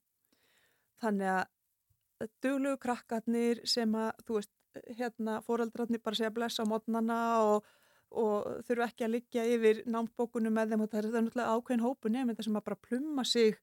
[0.99, 4.55] Þannig að duglugu krakkarnir sem að, þú veist,
[4.99, 7.67] hérna fóreldrarnir bara segja blessa á mótnana og,
[8.11, 12.13] og þurfa ekki að liggja yfir námsbókunum með þeim og það er náttúrulega ákveðin hópu
[12.13, 13.59] nefnda sem að bara plumma sig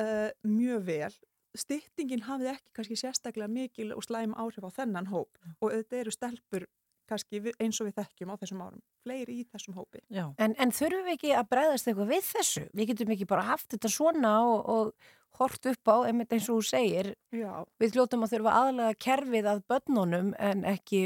[0.00, 1.12] uh, mjög vel.
[1.54, 6.14] Styttingin hafði ekki kannski sérstaklega mikil og slæm áhrif á þennan hóp og auðvitað eru
[6.14, 6.66] stelpur
[7.08, 8.80] kannski við, eins og við þekkjum á þessum árum.
[9.04, 10.00] Fleiri í þessum hópi.
[10.10, 12.64] En, en þurfum við ekki að bregðast eitthvað við þessu?
[12.72, 16.62] Við getum ekki bara haft þetta svona og, og hort upp á, einmitt eins og
[16.62, 17.52] þú segir, Já,
[17.82, 21.04] við hljótum að þurfa aðlega kerfið að börnunum en ekki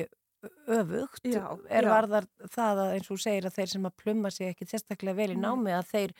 [0.69, 1.25] öfugt.
[1.27, 1.91] Já, er já.
[1.91, 5.19] varðar það að eins og þú segir að þeir sem að plumma sig ekki sérstaklega
[5.19, 5.45] vel í Nei.
[5.47, 6.15] námi að þeir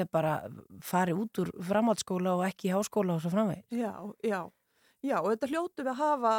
[0.00, 0.34] ég bara
[0.82, 3.64] fari út úr framhaldsskóla og ekki í háskóla og svo framvegir.
[3.70, 4.40] já, já.
[5.04, 6.34] Já, og þetta hljótu við að hafa,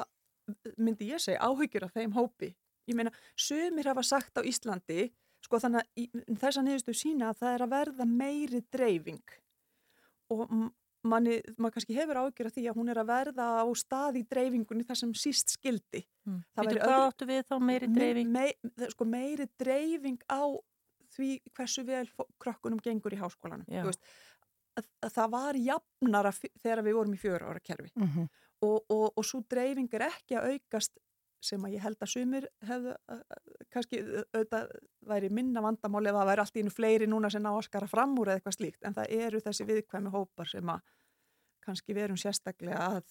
[0.77, 2.49] myndi ég segja, áhyggjur af þeim hópi.
[2.89, 5.11] Ég meina, sumir hafa sagt á Íslandi,
[5.43, 9.21] sko þannig að í- þessa niðurstu sína að það er að verða meiri dreifing
[10.33, 10.51] og
[11.07, 14.23] manni, maður kannski hefur áhyggjur af því að hún er að verða á stað í
[14.27, 16.01] dreifingunni þar sem síst skildi.
[16.27, 16.41] Mm.
[16.57, 18.31] Það væri hvað öðru- áttu við þá meiri dreifing?
[18.33, 20.41] Me, me, sko, meiri dreifing á
[21.17, 22.05] því hversu vel
[22.39, 23.65] krökkunum gengur í háskólanum.
[23.87, 24.03] Veist,
[24.77, 28.27] að, að það var jafnara þegar við vorum í fjögur ára kerfi Mhm.
[28.61, 30.97] og, og, og svo dreifing er ekki að aukast
[31.47, 32.93] sem að ég held að sumir hefðu
[33.69, 33.99] kannski
[34.33, 34.71] auðvitað
[35.05, 37.87] væri minna vandamáli ef það væri allt í einu fleiri núna sem ná að skara
[37.87, 40.81] fram úr eða eitthvað slíkt en það eru þessi viðkvæmi hópar sem að
[41.67, 43.03] kannski verum sérstaklega að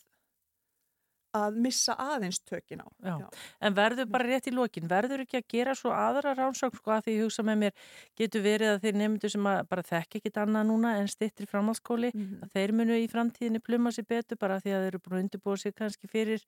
[1.37, 2.89] að missa aðeins tökin á.
[3.05, 3.29] Já.
[3.61, 7.05] En verður bara rétt í lokin, verður ekki að gera svo aðra rannsókn sko að
[7.07, 7.73] því ég hugsa með mér
[8.17, 12.11] getur verið að þeir nefndu sem að bara þekki ekkit annað núna en stittri framhaldsskóli
[12.15, 12.43] Mhm.
[12.45, 15.25] að þeir munu í framtíðinni pluma sér betur bara því að þeir eru búin að
[15.27, 16.43] undirbúa sér kannski fyrir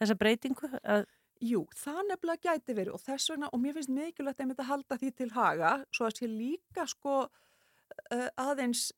[0.00, 1.06] þessa breytingu að
[1.44, 4.96] Jú, það nefnilega gæti verið og þess vegna, og mér finnst mikilvægt einmitt að halda
[4.96, 7.28] því til haga, svo að sé líka sko
[8.40, 8.88] aðeins,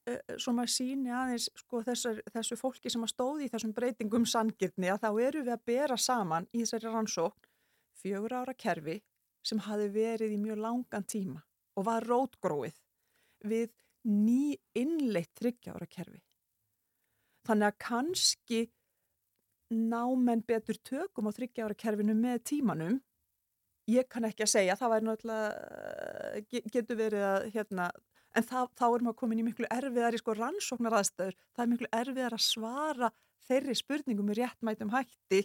[0.41, 4.91] svo maður síni aðeins sko þessar, þessu fólki sem að stóði í þessum breytingum sangirni
[4.93, 7.51] að þá eru við að bera saman í þessari rannsókn
[8.01, 9.01] fjögur ára kerfi
[9.47, 11.43] sem hafi verið í mjög langan tíma
[11.77, 12.79] og var rótgróið
[13.47, 13.71] við
[14.07, 16.23] ný innleitt þryggja ára kerfi.
[17.47, 18.61] Þannig að kannski
[19.75, 23.01] ná menn betur tökum á þryggja ára kerfinu með tímanum
[23.91, 27.89] ég kann ekki að segja, það væri náttúrulega ge- getur verið að hérna,
[28.37, 31.71] en það, þá erum við komin í miklu erfiðar í sko rannsóknar aðstöður, það er
[31.73, 33.13] miklu erfiðar að svara
[33.47, 35.43] þeirri spurningum með réttmætum hætti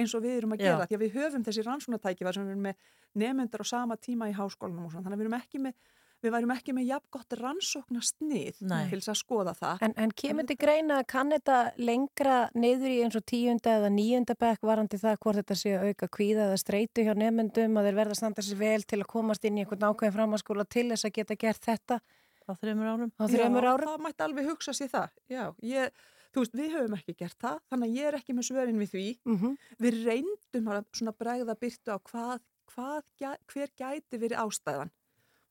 [0.00, 0.70] eins og við erum að Já.
[0.70, 2.84] gera, því að við höfum þessi rannsóknartækifar sem við erum með
[3.20, 5.74] nefnendur á sama tíma í háskólanum og svona, þannig að við erum ekki með
[6.20, 8.84] við værum ekki með jafn gott rannsóknarstnið Nei.
[8.90, 12.92] til þess að skoða það En, en kemur til greina að kann þetta lengra niður
[12.92, 16.46] í eins og tíunda eða níunda bekk varandi það hvort þetta sé að auka kvíða
[16.50, 19.58] eða streitu hjá nefnendum að þeir verða að standa sér vel til að komast inn
[19.58, 23.66] í einhvern ákveðin framhanskóla til þess að geta gert þetta á þreymur árum á þreymur
[23.66, 23.90] Já, árum?
[23.92, 25.18] það mætti alveg hugsa sér það.
[25.30, 25.98] Já, ég,
[26.34, 28.94] þú veist, við höfum ekki gert það, þannig að ég er ekki með svörin við
[28.94, 29.04] því.
[29.28, 29.52] Mm
[29.84, 32.42] Við reyndum að svona bregða byrtu á hvað,
[32.74, 33.04] hvað,
[33.52, 34.90] hver gæti verið ástæðan.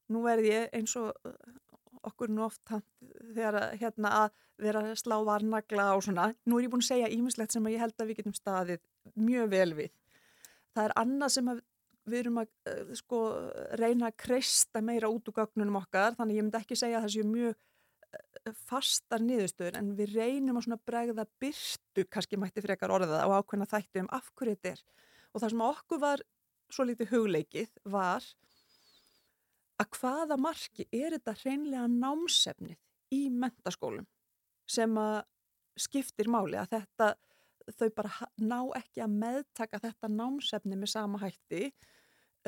[0.09, 1.33] Nú verð ég eins og uh,
[2.09, 6.29] okkur nú oft þegar hérna að vera að slá varnagla og svona.
[6.47, 8.83] Nú er ég búin að segja ímislegt sem að ég held að við getum staðið
[9.19, 9.91] mjög vel við.
[10.75, 11.51] Það er annað sem
[12.09, 13.23] við erum að uh, sko,
[13.79, 17.15] reyna að kreista meira út úr gögnunum okkar, þannig ég myndi ekki segja að það
[17.15, 22.93] séu mjög uh, fastar niðurstöður en við reynum að svona bregða byrtu, kannski mætti frekar
[22.95, 24.83] orða og ákveðna þættu um af hverju þetta er.
[25.33, 26.25] Og það sem okkur var
[26.73, 28.25] svo lítið hugleikið var
[29.79, 32.77] að hvaða marki er þetta hreinlega námsefnið
[33.15, 34.07] í mentaskólum
[34.69, 35.23] sem að
[35.79, 37.13] skiptir máli að þetta
[37.77, 41.69] þau bara ná ekki að meðtaka þetta námsefni með sama hætti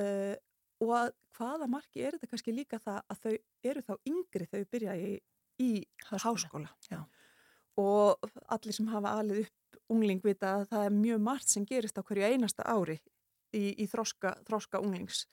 [0.01, 0.35] uh,
[0.81, 3.33] og að hvaða marki er þetta kannski líka það að þau
[3.71, 5.11] eru þá yngri þau byrja í,
[5.61, 5.71] í
[6.09, 6.71] Háskóla.
[6.73, 7.03] háskóla.
[7.81, 11.99] Og allir sem hafa alið upp ungling vita að það er mjög margt sem gerist
[11.99, 12.97] á hverju einasta ári
[13.55, 15.25] í, í þroska, þroska unglings.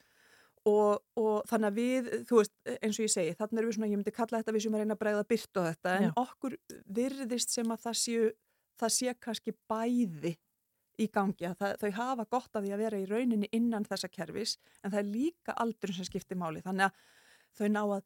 [0.67, 3.89] Og, og þannig að við, þú veist, eins og ég segi, þannig erum við svona,
[3.91, 6.11] ég myndi kalla þetta við sem að reyna að bregða byrtu á þetta, en Já.
[6.23, 6.57] okkur
[6.99, 8.29] virðist sem að það séu,
[8.83, 10.35] það sé kannski bæði
[10.99, 14.11] í gangi, að það, þau hafa gott af því að vera í rauninni innan þessa
[14.11, 17.03] kerfis, en það er líka aldrun sem skiptir máli, þannig að
[17.59, 18.03] þau ná að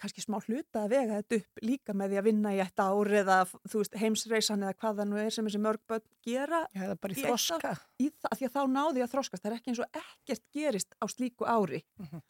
[0.00, 3.12] kannski smá hluta að vega þetta upp líka með því að vinna í eitt ár
[3.20, 3.36] eða
[3.68, 6.94] þú veist, heimsreisan eða hvað það nú er sem þessi mörg börn gera Já, það
[6.94, 7.74] er bara í Í eitt þroska.
[7.98, 10.44] í það, af því að þá náði að þroskast, það er ekki eins og ekkert
[10.58, 11.82] gerist á slíku ári.
[11.98, 12.22] Mhm.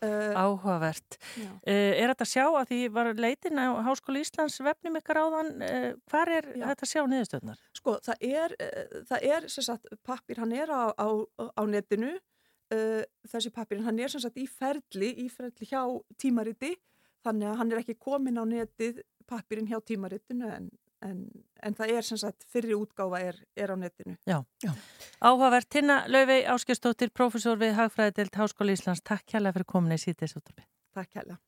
[0.00, 1.18] uh, áhugavert.
[1.36, 5.50] Uh, er þetta að sjá að því var leitin á Háskóli Íslands vefnum ykkar áðan,
[5.60, 6.64] uh, hvar er Já.
[6.70, 7.58] þetta að sjá niðurstöðnar?
[7.76, 12.14] Sko, það er, uh, það er sem sagt, pappir, hann er á, á, á netinu,
[12.72, 15.82] uh, þessi pappir, hann er sem sagt í ferli, í ferli hjá
[16.16, 16.72] tímariti,
[17.24, 20.70] þannig að hann er ekki komin á netið pappirinn hjá tímaritinu en,
[21.06, 21.20] en,
[21.62, 24.16] en það er sem sagt, fyrri útgáfa er, er á netinu.
[25.20, 29.04] Áhugavert, Tinna Laufey Áskjörstóttir, professor við Hagfræðidelt Háskóli Íslands.
[29.06, 30.66] Takk hérlega fyrir komin í síðdeis útvarpi.
[30.96, 31.38] Takk hella.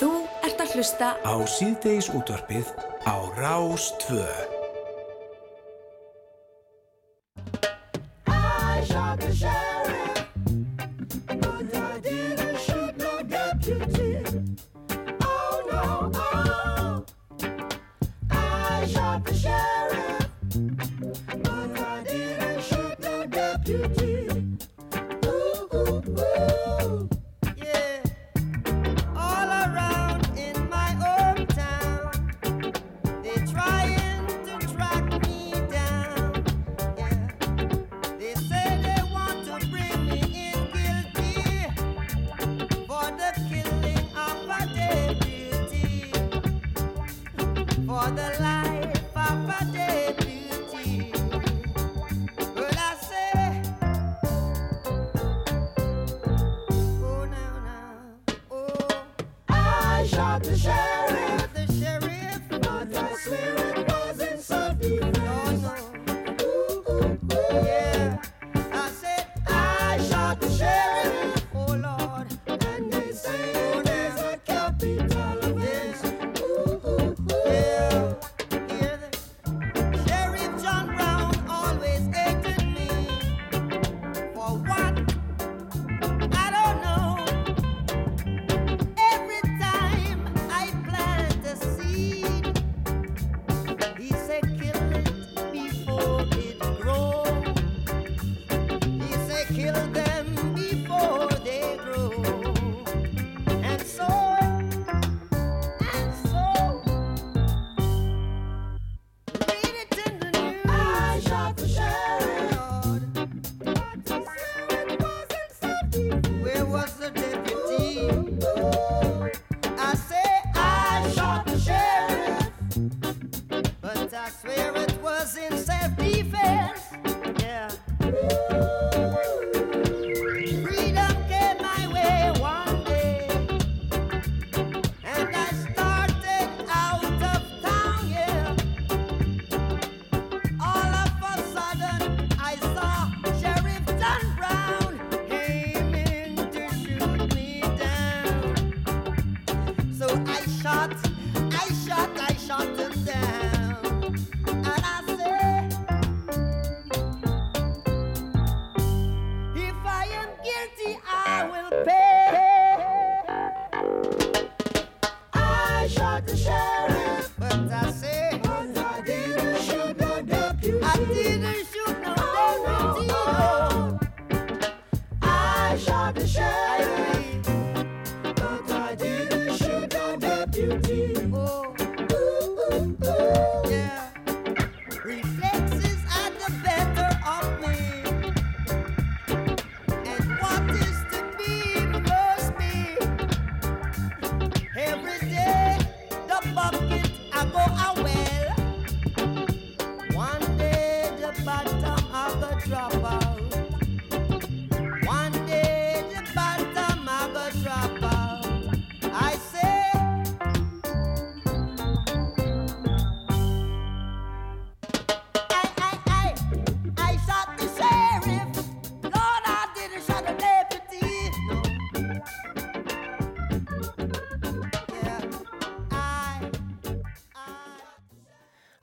[0.00, 0.10] Þú
[0.44, 2.74] ert að hlusta á síðdeis útvarpið
[3.06, 4.53] á Rás 2.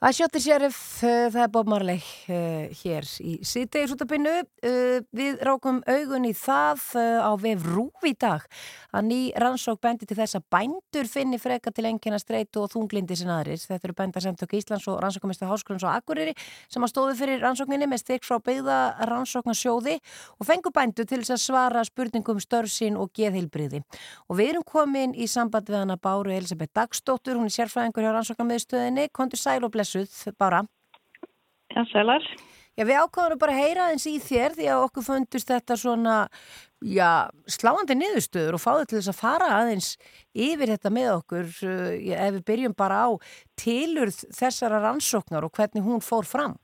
[0.02, 4.32] Að sjótti sérif, það er Bob Marley uh, hér í síðdegisútabinnu.
[4.66, 6.82] Uh, við rákum augun í það
[7.22, 8.48] á vef rúf í dag
[8.92, 13.18] að ný rannsók bendi til þess að bændur finni freka til engina streitu og þunglindi
[13.18, 13.68] sin aðris.
[13.70, 16.36] Þetta eru bændarsamtök Íslands og rannsókumista Háskólans og Akureyri
[16.72, 18.80] sem að stóðu fyrir rannsókninni með styrk frá byggða
[19.10, 19.98] rannsóknarsjóði
[20.38, 23.84] og fengu bændur til þess að svara spurningum störfsinn og geðheilbriði.
[24.30, 28.14] Og við erum komin í samband við hana Báru Elisabeth Dagsdóttur, hún er sérfræðingur hjá
[28.16, 29.10] rannsóknarmiðstöðinni.
[29.16, 30.66] Kontur sæl og blessuð, Bára.
[31.72, 32.26] Já, sælar.
[32.80, 36.16] Já, við ákváðum bara að heyra eins í þér því að okkur fundust þetta svona,
[36.82, 39.90] já, sláandi niðurstöður og fáðu til þess að fara aðeins
[40.34, 43.10] yfir þetta með okkur uh, ef við byrjum bara á
[43.60, 46.58] tilurð þessara rannsóknar og hvernig hún fór fram.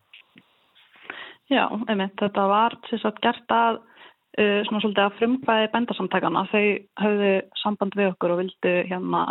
[1.47, 6.45] Já, einmitt, þetta var sagt gert að uh, svona svolítið að frumkvæði bændasamtakana.
[6.51, 6.65] Þau
[7.03, 9.25] höfðu samband við okkur og vildu hérna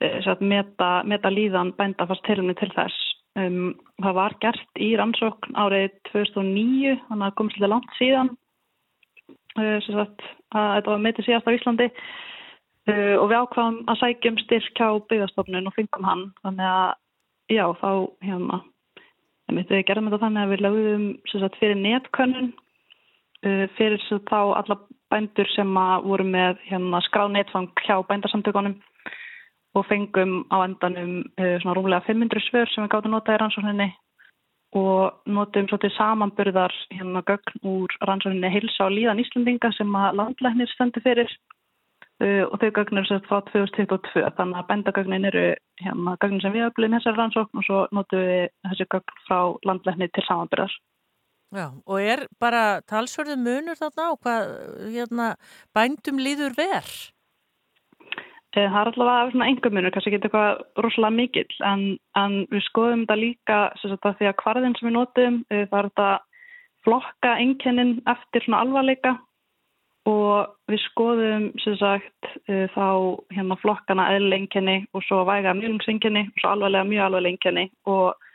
[0.00, 3.08] uh, meta, meta líðan bænda fast tilumni til þess.
[3.38, 8.32] Um, það var gert í rannsókn árið 2009, þannig að komið svolítið langt síðan
[9.56, 11.88] sagt að þetta var metið síðast á Íslandi.
[12.88, 16.26] Uh, og við ákvaðum að sækjum styrk á byggastofnun og fengum hann.
[16.44, 17.90] Þannig að já, þá
[18.24, 18.60] hérna
[19.50, 22.52] við gerðum þetta þannig að við lögðum sagt, fyrir netkönnun
[23.46, 24.78] uh, fyrir þá alla
[25.10, 28.76] bændur sem voru með hérna, skráð netfang hjá bændarsamtökunum
[29.74, 33.90] og fengum á endanum uh, svona rúmlega 500 svör sem við gáttum nota í rannsókninni
[34.76, 40.20] og notum svo til samanburðar hérna gögn úr rannsókninni heilsa og líðan Íslandinga sem að
[40.20, 41.32] landlæknir stendur fyrir
[42.22, 45.44] uh, og þau gögn eru sett frá 2022 þannig að bændagögnin eru
[45.82, 50.10] hérna gögnin sem við öflum þessar rannsókn og svo notum við þessi gögn frá landlækni
[50.14, 50.78] til samanburðar.
[51.50, 54.50] Já, og er bara talsverðu munur þarna á hvað
[54.94, 55.32] hérna,
[55.74, 57.10] bændum líður verð?
[58.50, 61.82] Það er allavega svona engum munur, kannski ekki eitthvað rosalega mikill, en,
[62.18, 66.08] en við skoðum þetta líka sagt, því að hvarðin sem við notum, það er þetta
[66.86, 69.14] flokka einkennin eftir svona alvarleika.
[70.10, 72.86] Og við skoðum sagt, þá
[73.36, 78.29] hérna flokkana eðlengjenni og svo væga mjölungsengjenni og svo alvarlega mjög alvarlega engjenni og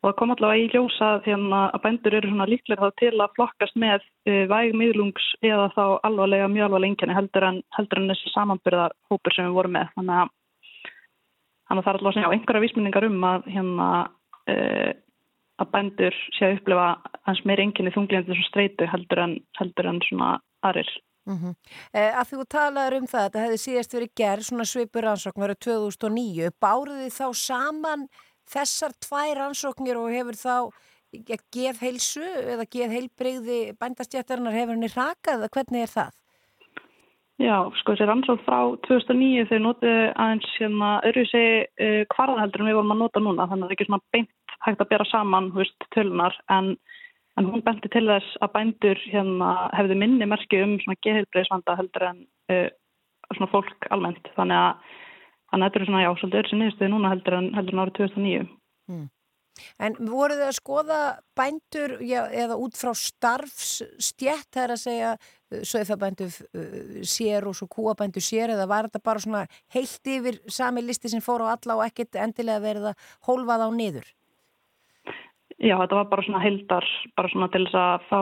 [0.00, 3.34] Og það kom allavega í ljósa því að bændur eru svona líklega þá til að
[3.36, 4.06] flokkast með
[4.48, 7.46] væg miðlungs eða þá alvarlega mjög alvarlega enginni heldur
[7.76, 9.90] heldur en þessi samanbyrðar hópur sem við vorum með.
[9.98, 10.32] Þannig að,
[11.68, 13.90] þannig að það er allavega svona einhverja vísmyndingar um að, hérna,
[14.54, 14.90] uh,
[15.60, 16.88] að bændur sé að upplifa
[17.28, 20.32] hans meir enginni þunglindi þessu streitu heldur en, heldur en svona
[20.64, 20.88] aðrir.
[21.28, 21.54] Mm -hmm.
[21.92, 25.58] eh, að þú talaður um það, þetta hefði síðast verið gerð, svona svipur rannsókn verið
[25.66, 28.06] 2009, báruði þá saman
[28.50, 30.56] þessar tvær rannsóknir og hefur þá
[31.54, 36.16] geð heilsu eða geð heilbreyði bændastjættarinnar hefur henni rakað hvernig er það?
[37.40, 42.68] Já, sko þessi rannsókn frá 2009 þau notuðu aðeins hérna öru segi uh, hvarðaheldur en
[42.68, 45.06] við vorum að nota núna þannig að það er ekki svona beint hægt að bera
[45.08, 46.74] saman veist, tölunar en,
[47.40, 52.06] en hún benti til þess að bændur hérna hefði minni merki um svona geðheilbreyðsvanda heldur
[52.10, 52.20] en
[52.52, 52.68] uh,
[53.32, 55.00] svona fólk almennt þannig að
[55.50, 57.82] Þannig að þetta er svona, já, svolítið öll sem niðurstöði núna heldur en, heldur en
[57.84, 58.44] árið 2009.
[58.90, 59.08] Mm.
[59.82, 60.98] En voru þið að skoða
[61.36, 65.10] bændur já, eða út frá starfsstjætt, það er að segja,
[65.72, 69.42] sögðabændur uh, sér og svo kúabændur sér, eða var þetta bara svona
[69.74, 73.66] heilt yfir sami listi sem fór á alla og ekkert endilega verið að hólfa þá
[73.74, 74.08] niður?
[75.60, 76.86] Já, þetta var bara svona heildar,
[77.18, 78.20] bara svona til þess að fá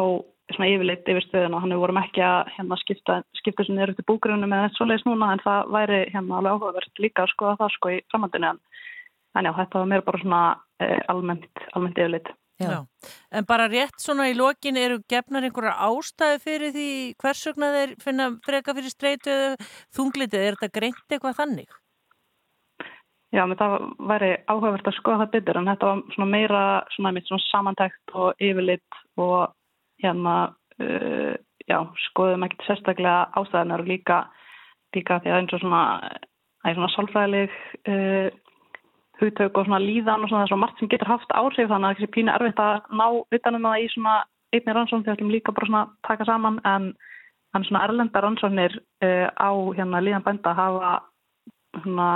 [0.54, 4.02] svona yfirleitt yfir stöðuna, hann við vorum ekki að hérna, skipta, skipta sem er út
[4.02, 7.56] í búgrunum eða eitthvað svoleiðis núna en það væri hérna alveg áhugavert líka að skoða
[7.62, 8.60] það sko í framhaldinu en,
[9.48, 10.42] já, þetta var mér bara svona
[10.82, 12.30] eh, almennt, almennt yfirleitt.
[12.58, 12.70] Já.
[12.72, 12.78] já,
[13.38, 16.88] en bara rétt svona í lokin eru gefnar einhverja ástæði fyrir því
[17.22, 21.76] hversugna þeir finna freka fyrir streitu eða þunglitið, er þetta greint eitthvað þannig?
[23.34, 23.76] já, menn það
[24.08, 26.62] væri áhugavert að skoða það betur en þetta var svona meira
[26.94, 29.54] svona, svona samantækt og yfirlit og
[30.02, 30.34] hérna
[30.82, 31.34] uh,
[31.68, 31.78] já,
[32.08, 34.18] skoðum ekkert sérstaklega ástæðanar og líka
[34.96, 35.82] líka því að eins og svona
[36.62, 37.58] það er svona sálfræðileg
[37.92, 38.28] uh,
[39.18, 41.90] hugtök og svona líðan og svona það er svona margt sem getur haft áhrif þannig
[41.90, 43.06] að það er pínu erfitt að ná
[43.38, 44.16] utanum það í svona
[44.54, 46.90] einni rannsókn þegar við ætlum líka bara svona að taka saman en,
[47.56, 50.94] en svona erlenda rannsóknir uh, á hérna líðan bænda hafa
[51.82, 52.10] svona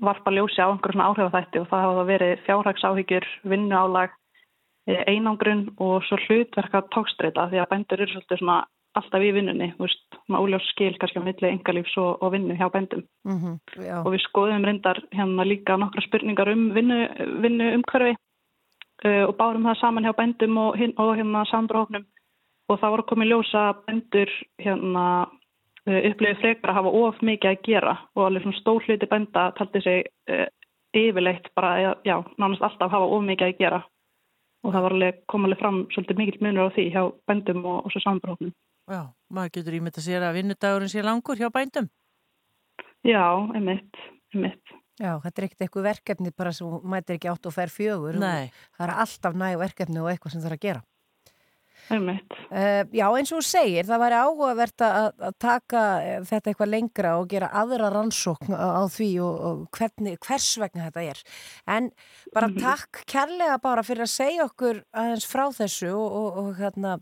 [0.00, 4.14] varpa ljósi á einhverjum svona áhrifaþætti og það hafa verið fjárhagsáhyggjur, vinnuálag,
[5.06, 8.60] einangrun og svo hlutverka tókstreita því að bændur eru svolítið svona
[8.98, 12.56] alltaf í vinnunni, þú veist, svona óljós skil kannski á milli engalífs og, og vinnu
[12.58, 13.04] hjá bændum.
[13.24, 13.56] Mm -hmm.
[14.04, 17.08] Og við skoðum reyndar hérna líka nokkra spurningar um vinnu,
[17.42, 18.16] vinnu umhverfi
[19.04, 22.04] uh, og bárum það saman hjá bændum og, og hérna sambróknum
[22.68, 25.26] og það var komið ljósa bændur hérna
[25.86, 29.50] uh, upplifið frekar að hafa of mikið að gera og alveg svona stór hluti bænda
[29.58, 30.46] taldi sig uh,
[30.94, 33.82] yfirleitt bara, já, nánast alltaf hafa of mikið að gera
[34.64, 37.94] og það var alveg komalega fram svolítið mikill munur á því hjá bændum og, og
[37.94, 38.52] svo sambróknum.
[38.90, 41.88] Já, maður getur ímynd að sér að vinnudagurinn sé langur hjá bændum.
[43.06, 43.24] Já,
[43.56, 44.00] einmitt,
[44.34, 44.76] einmitt.
[45.00, 48.18] Já, þetta er ekkert eitthvað verkefni bara sem mætir ekki átt og fær fjögur.
[48.20, 48.50] Nei.
[48.76, 50.82] Það er alltaf næg verkefni og eitthvað sem það er að gera.
[52.50, 56.70] Uh, já, eins og þú segir, það væri áhugavert að, að taka eh, þetta eitthvað
[56.74, 61.22] lengra og gera aðra rannsókn á, á því og, og hvernig, hvers vegna þetta er.
[61.66, 61.90] En
[62.34, 62.60] bara Mhm.
[62.62, 66.96] takk kærlega bara fyrir að segja okkur aðeins frá þessu og, og, og hérna,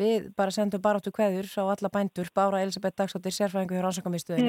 [0.00, 4.48] við bara sendum bara áttu kveður á alla bændur, Bára Elisabeth Dagsdóttir, sérfræðingu hjá rannsóknarmiðstöðinu.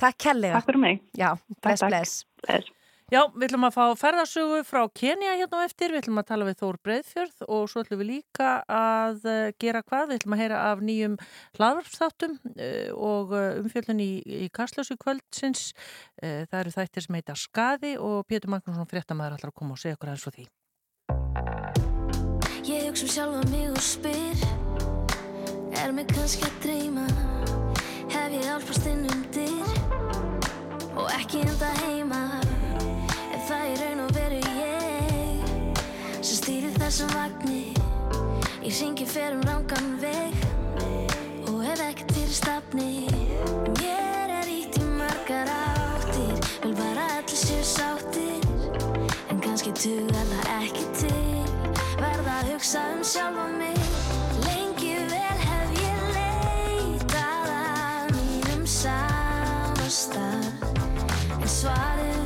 [0.00, 0.58] Takk kærlega.
[0.60, 1.00] Takk fyrir mig.
[1.16, 1.90] Já, bless, takk.
[1.90, 2.24] bless.
[2.44, 2.72] bless.
[3.12, 6.46] Já, við ætlum að fá ferðarsögu frá Kenya hérna á eftir, við ætlum að tala
[6.48, 10.40] við Þór Breiðfjörð og svo ætlum við líka að uh, gera hvað, við ætlum að
[10.40, 11.18] heyra af nýjum
[11.58, 15.74] hlaðvarpstáttum uh, og uh, umfjöldun í, í Kastlösu kvöldsins,
[16.16, 19.98] það eru þættir sem heita Skaði og Pétur Magnússon fréttamaður ætlar að koma og segja
[19.98, 20.46] okkur aðeins frá því.
[22.64, 24.46] Ég hugsa um sjálfa mig og spyr
[25.82, 27.04] Er mig kannski að dreyma?
[28.08, 29.76] Hef ég álpast inn um dyr
[30.96, 32.43] Og ekki enda heima
[36.84, 37.72] þessum vagni
[38.60, 40.34] Ég ringi fer um rangan veg
[41.48, 43.06] Og hef ekki til stafni.
[43.78, 48.44] Mér er ítt í margar áttir Vil bara allir séu sáttir.
[49.32, 51.40] En kannski tugar það ekki til
[52.02, 53.80] Verða að hugsa um sjálfa mig.
[54.44, 60.44] Lengi vel hef ég leitað að mínum samastað
[61.40, 62.23] En svarið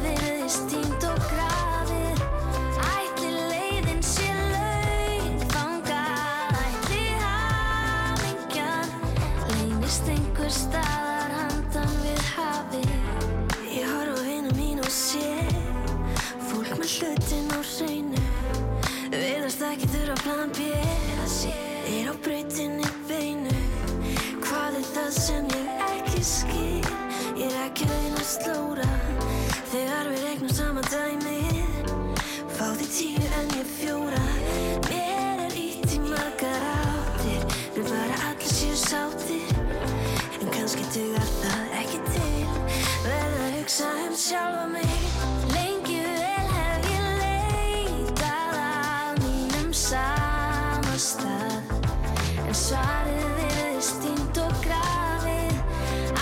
[43.78, 44.98] hugsa um sjálfa mig
[45.54, 51.62] Lengi vel hef ég leitað að mínum samastað
[52.48, 55.54] En svarið virðist tínt og grafið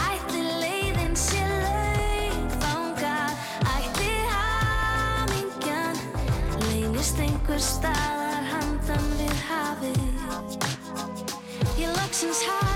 [0.04, 3.32] Ætli leiðin sé laun Þangað
[3.72, 5.96] ætli hamingjan
[6.68, 10.00] Leynist einhver staðar handan við hafið
[11.80, 12.75] Ég lagsins hætta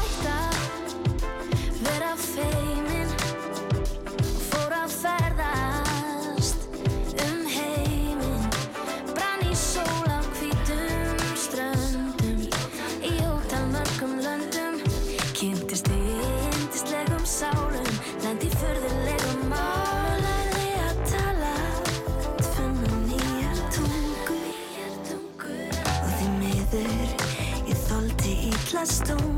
[28.80, 29.29] tungur og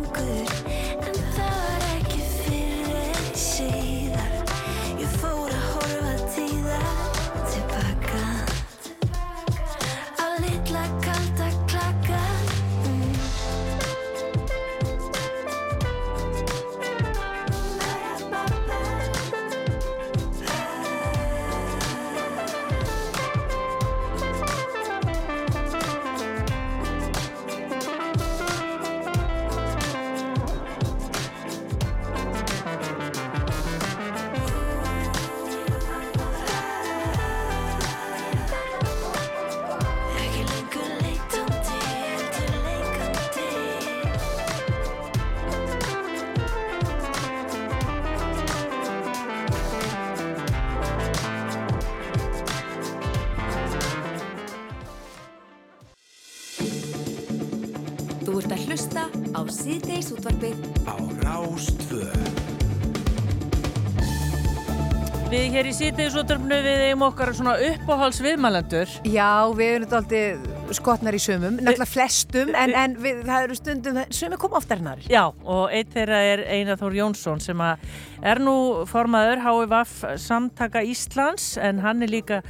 [65.73, 68.91] í sítiðsúttarpnu við eigum okkar svona uppáhalds viðmælendur.
[69.09, 74.01] Já, við erum aldrei skotnar í sumum, náttúrulega flestum, en, en við, það eru stundum,
[74.13, 75.09] sumir kom oftar en aðrir.
[75.13, 78.57] Já, og eitt þeirra er Einar Þór Jónsson sem er nú
[78.91, 82.43] formaður HVF Samtaka Íslands en hann er líka,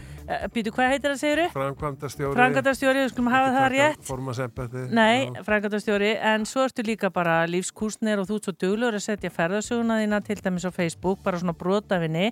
[0.55, 1.47] býtu hvað heitir það segiru?
[1.55, 2.37] Framkvæmdastjóri.
[2.39, 4.03] Framkvæmdastjóri, við skulum hafa það rétt.
[4.09, 4.85] Formasembætti.
[4.99, 9.33] Nei, framkvæmdastjóri, en svo ertu líka bara lífskúsnir og þú ert svo duglur að setja
[9.33, 12.31] ferðarsöguna þína til dæmis á Facebook, bara svona brotafinni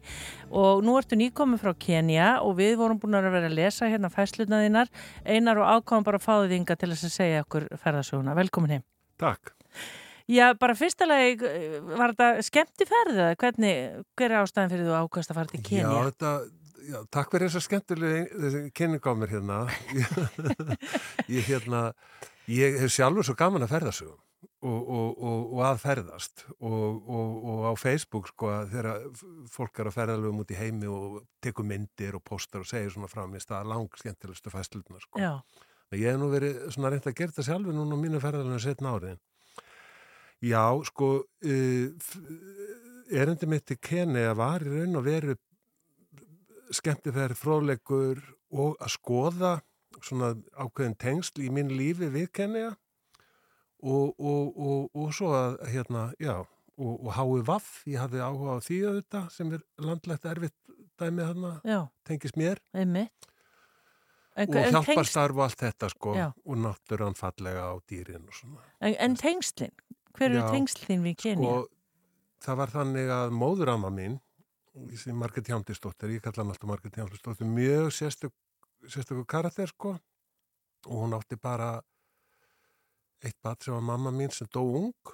[0.51, 4.13] og nú ertu nýkomið frá Kenya og við vorum búin að vera að lesa hérna
[4.13, 4.93] fæsluna þínar,
[5.25, 8.37] einar og ákváðum bara að fá þið ynga til þess að segja okkur ferðarsöguna.
[8.39, 8.87] Velkomin heim.
[9.21, 9.55] Takk.
[10.31, 11.49] Já, bara fyrstulega,
[11.99, 13.33] var þetta skemmti ferðið?
[13.41, 13.79] Hvernig,
[14.15, 15.81] hver er ástæðin fyrir þú ákvæmst að fara til Kenya?
[15.83, 16.31] Já, þetta,
[16.91, 19.61] já, takk fyrir þessa skemmtilegu kynning á mér hérna.
[21.37, 21.85] ég, hérna,
[22.51, 24.19] ég hef sjálfur svo gaman að ferðasögum.
[24.61, 29.07] Og, og, og, og að ferðast og á Facebook sko þegar
[29.49, 33.09] fólk er að ferðalögum út í heimi og tekur myndir og postar og segir svona
[33.09, 35.21] frá mér staða lang skemmtilegustu fæslunar sko.
[35.21, 35.41] Já.
[35.97, 38.95] Ég hef nú verið svona reynd að gera þetta sjálfur núna á mínu ferðalögum setna
[38.97, 39.21] áriðin.
[40.41, 42.13] Já, sko uh,
[43.13, 45.37] erindi mitt til Kenia var í raun og veru
[46.75, 49.53] skemmtifæri fróðleikur og að skoða
[50.01, 52.71] svona ákveðin tengsl í mín lífi við Kenia
[53.81, 56.37] og, og, og, og svo að hérna, já,
[56.81, 60.57] og hái vaff, ég hafði áhuga á því auðvitað sem er landlegt erfitt
[61.01, 61.81] dæmið þarna, já.
[62.09, 63.29] tengist mér Einmitt.
[64.39, 66.29] En, og hjálparstarf og allt þetta sko já.
[66.31, 68.63] og náttúrann fallega á dýrin og svona.
[68.79, 69.75] En, en tengslinn?
[70.17, 71.51] Hver eru tengslinn við Kenya?
[71.51, 71.67] Sko,
[72.47, 74.21] það var þannig að móðurama mín
[74.73, 79.97] Margret Hjándisdóttir, ég kalla hann alltaf Margret Hjándisdóttir, mjög sérstöku karakter sko.
[80.87, 81.83] Og hún átti bara
[83.21, 85.13] eitt bat sem var mamma mín sem dó ung.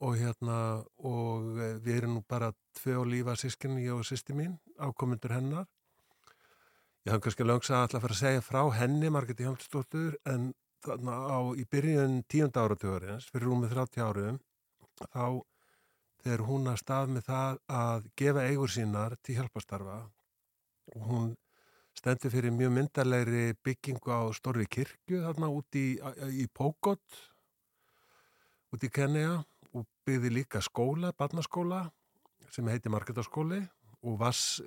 [0.00, 4.58] Og hérna og við erum nú bara tvei og lífa sískinni, ég og sýsti mín
[4.78, 5.68] ákomundur hennar.
[7.04, 10.52] Ég hafði kannski löngsa að alltaf fara að segja frá henni Margret Hjándisdóttir en
[10.84, 14.40] þarna á í byrjun tíunda áratugurins fyrir rúmið 30 árum
[15.12, 15.44] þá
[16.24, 19.98] þegar hún að stað með það að gefa eigur sínar til hjálpastarfa
[20.94, 21.32] og hún
[21.94, 25.86] stendur fyrir mjög myndarlegri byggingu á Storri kirkju þarna út í,
[26.40, 27.20] í Pókot
[28.74, 29.42] út í Kenya
[29.74, 31.84] og byggði líka skóla, barnaskóla
[32.54, 33.60] sem heiti Marketaskóli
[34.04, 34.60] og vass,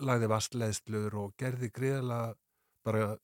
[0.00, 2.20] lagði vassleðslur og gerði greiðala
[2.84, 3.14] bara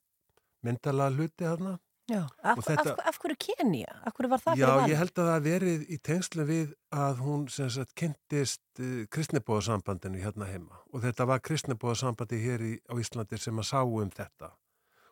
[0.64, 1.76] myndarlega hluti þarna
[2.10, 3.92] Já, af, þetta, af, af hverju Kenya?
[4.02, 4.82] Af hverju var það já, fyrir valið?
[4.82, 6.72] Já, ég held að það verið í tengslu við
[7.04, 10.80] að hún sem sagt kynntist uh, kristnibóðasambandinu hérna heima.
[10.90, 14.50] Og þetta var kristnibóðasambandi hér í, á Íslandi sem að sá um þetta.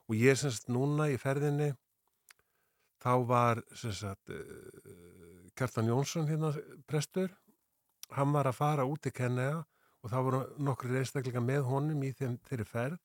[0.08, 1.70] Og ég sem sagt núna í ferðinni
[3.04, 4.42] þá var sem sagt uh,
[5.58, 6.50] Kjartan Jónsson hérna
[6.90, 7.30] prestur.
[8.16, 9.60] Hann var að fara út í Kenya
[10.02, 12.98] og þá voru nokkur einstaklega með honum í þeim þeirri ferð.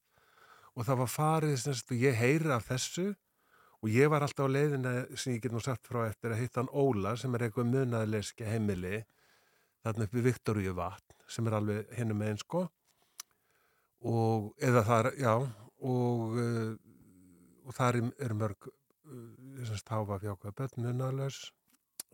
[0.74, 3.12] Og það var farið sem sagt og ég heyri af þessu
[3.84, 6.62] Og ég var alltaf á leiðina sem ég get nú sagt frá eftir að hitta
[6.62, 9.02] hann Óla sem er eitthvað munaðilegski heimili
[9.84, 12.64] þarna upp við Viktoríu vatn sem er alveg hennu með eins sko.
[14.08, 16.72] Og eða það er, já og, uh,
[17.68, 18.72] og það er, mörg
[19.04, 21.44] þess að stáfa fjákvæða börn munaðilegs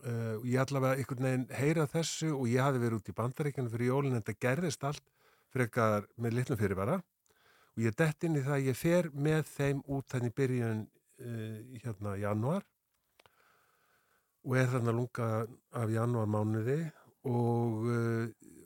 [0.02, 3.72] uh, og ég allavega einhvern veginn heyra þessu og ég hafi verið út í bandaríkjana
[3.76, 5.06] fyrir jólinn en þetta gerðist allt
[5.54, 6.98] frekar með litlum fyrirvara.
[7.78, 10.88] Og ég dett inn í það að ég fer með þeim út þannig byrjun
[11.20, 12.64] hérna januar
[14.46, 15.28] og er þarna lunga
[15.76, 16.78] af januar mánuði
[17.28, 17.84] og,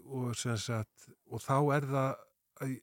[0.06, 2.12] og, sagt, og þá er það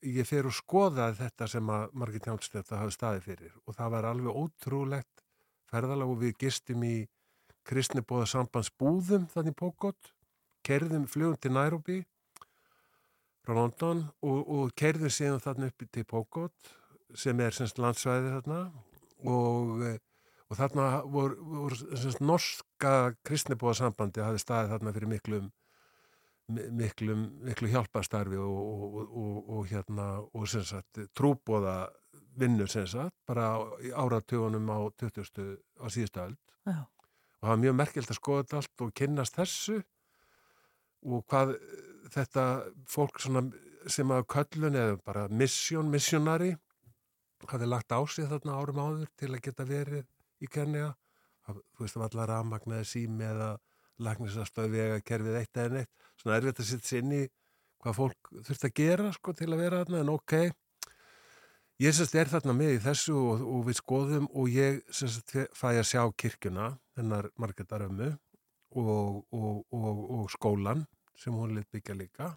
[0.04, 4.08] ég fer og skoða þetta sem að Margit Jánstedt hafi staði fyrir og það var
[4.10, 5.24] alveg ótrúlegt
[5.72, 6.96] ferðalag og við gistum í
[7.68, 10.12] kristnibóða sambandsbúðum þannig pókot,
[10.66, 12.02] kerðum flugum til Nairobi
[13.46, 16.74] frá London og, og kerðum síðan þarna uppi til pókot
[17.16, 18.62] sem er landsvæði þarna
[19.28, 19.84] og,
[20.50, 25.50] og þarna voru, semst, norska kristnibóðasambandi hafi staðið þarna fyrir miklum
[26.52, 31.86] miklum, miklu hjálpastarfi og, og, og hérna og sem sagt trúbóða
[32.40, 33.54] vinnu sem sagt, bara
[33.84, 35.58] í áratugunum á 20.
[35.80, 36.28] á síðustu
[36.66, 36.88] Já.
[36.88, 39.78] og það var mjög merkjöld að skoða þetta allt og kynnast þessu
[41.02, 41.56] og hvað
[42.14, 42.46] þetta
[42.90, 46.56] fólk sem að köllun eða bara mission, missionari
[47.50, 50.06] hafði lagt á sig þarna árum áður til að geta verið
[50.42, 50.94] í Kenya
[51.48, 53.52] þú veist það var allar aðmagnaði sími eða
[54.02, 57.22] lagnisastöðu vega kerfið eitt eða neitt svona erfitt að inn í
[57.82, 60.36] hvað fólk þurft að gera sko til að vera þarna en ok.
[61.82, 65.72] Ég sérst er þarna með í þessu og, og við skoðum og ég sérst fæ
[65.72, 68.12] að sjá kirkuna hennar Margreðar ömmu
[68.78, 70.86] og, og, og, og skólan
[71.18, 72.30] sem hún lit byggja líka.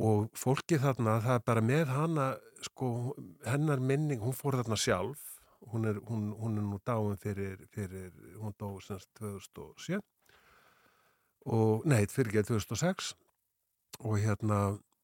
[0.00, 2.28] Og fólki þarna, það er bara með hana
[2.62, 3.14] sko,
[3.46, 5.26] hennar minning, hún fór þarna sjálf.
[5.70, 9.98] Hún er, hún, hún er nú dáin fyrir, fyrir hún dó semst 2007
[11.52, 13.10] og, nei, fyrir ekki 2006
[14.00, 14.60] og hérna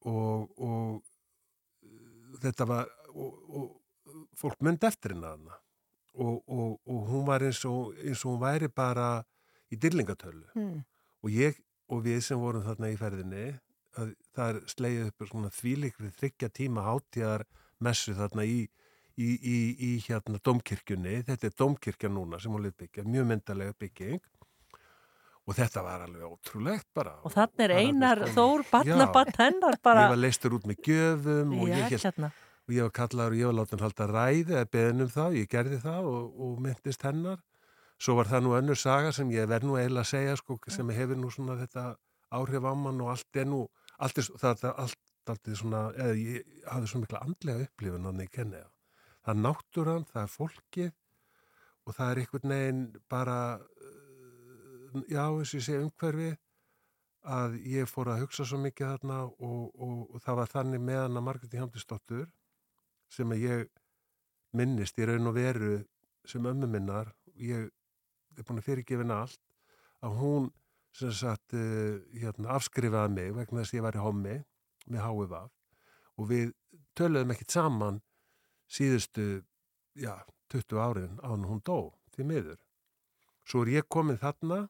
[0.09, 5.61] og, og þetta var og, og fólk myndi eftir hennar
[6.17, 6.41] og
[7.11, 9.21] hún var eins og eins og hún væri bara
[9.69, 10.81] í dyrlingatölu Mm.
[11.21, 13.45] og ég og við sem vorum þarna í ferðinni
[14.01, 17.45] að það er slegið upp svona þvílikri þryggja tíma hátíðar
[17.83, 18.63] messu þarna í,
[19.17, 19.57] í, í,
[19.89, 24.21] í hérna domkirkjunni, þetta er domkirkja núna sem hún lit byggja, mjög myndalega bygging
[25.47, 27.15] og þetta var alveg ótrúlegt bara.
[27.23, 29.11] Og þannig er einar Þór, barna, Já.
[29.15, 30.07] barn hennar bara.
[30.07, 32.31] Ég var leistur út með gjöfum og ég, hélt, hérna.
[32.67, 35.53] og ég var kallaður og ég var látið halda ræði eða beðin um það, ég
[35.53, 37.39] gerði það og, og myndist hennar.
[37.97, 40.91] Svo var það nú önnur saga sem ég verð nú eiginlega að segja sko, sem
[40.93, 41.85] hefur nú svona þetta
[42.37, 43.63] áhrif á mann og allt er nú,
[43.97, 48.09] allt er, það er allt, allt er svona, eða ég hafði svona mikla andlega upplifun
[48.09, 48.73] hann í kenni það.
[49.27, 50.91] Það er náttúran, það er fólkið
[51.87, 56.35] og það er einhvern veginn bara, uh, já, eins og ég segi umhverfið
[57.27, 61.01] að ég fór að hugsa svo mikið þarna og, og, og það var þannig með
[61.01, 62.29] hana Margréti Hamdisdóttur
[63.11, 63.65] sem að ég
[64.55, 65.73] minnist í raun og veru
[66.27, 67.67] sem ömmu minnar ég
[68.37, 69.41] er búin að fyrirgefina allt
[70.05, 70.49] að hún
[70.95, 74.37] sem sagt uh, hérna, afskrifaði mig vegna þess að ég var í hommi
[74.87, 75.35] með HIV
[76.17, 76.53] og við
[76.97, 77.99] töluðum ekkit saman
[78.71, 79.27] síðustu
[79.97, 80.15] já,
[80.51, 82.59] 20 árin án hún dó því miður.
[83.47, 84.65] Svo er ég komin þarna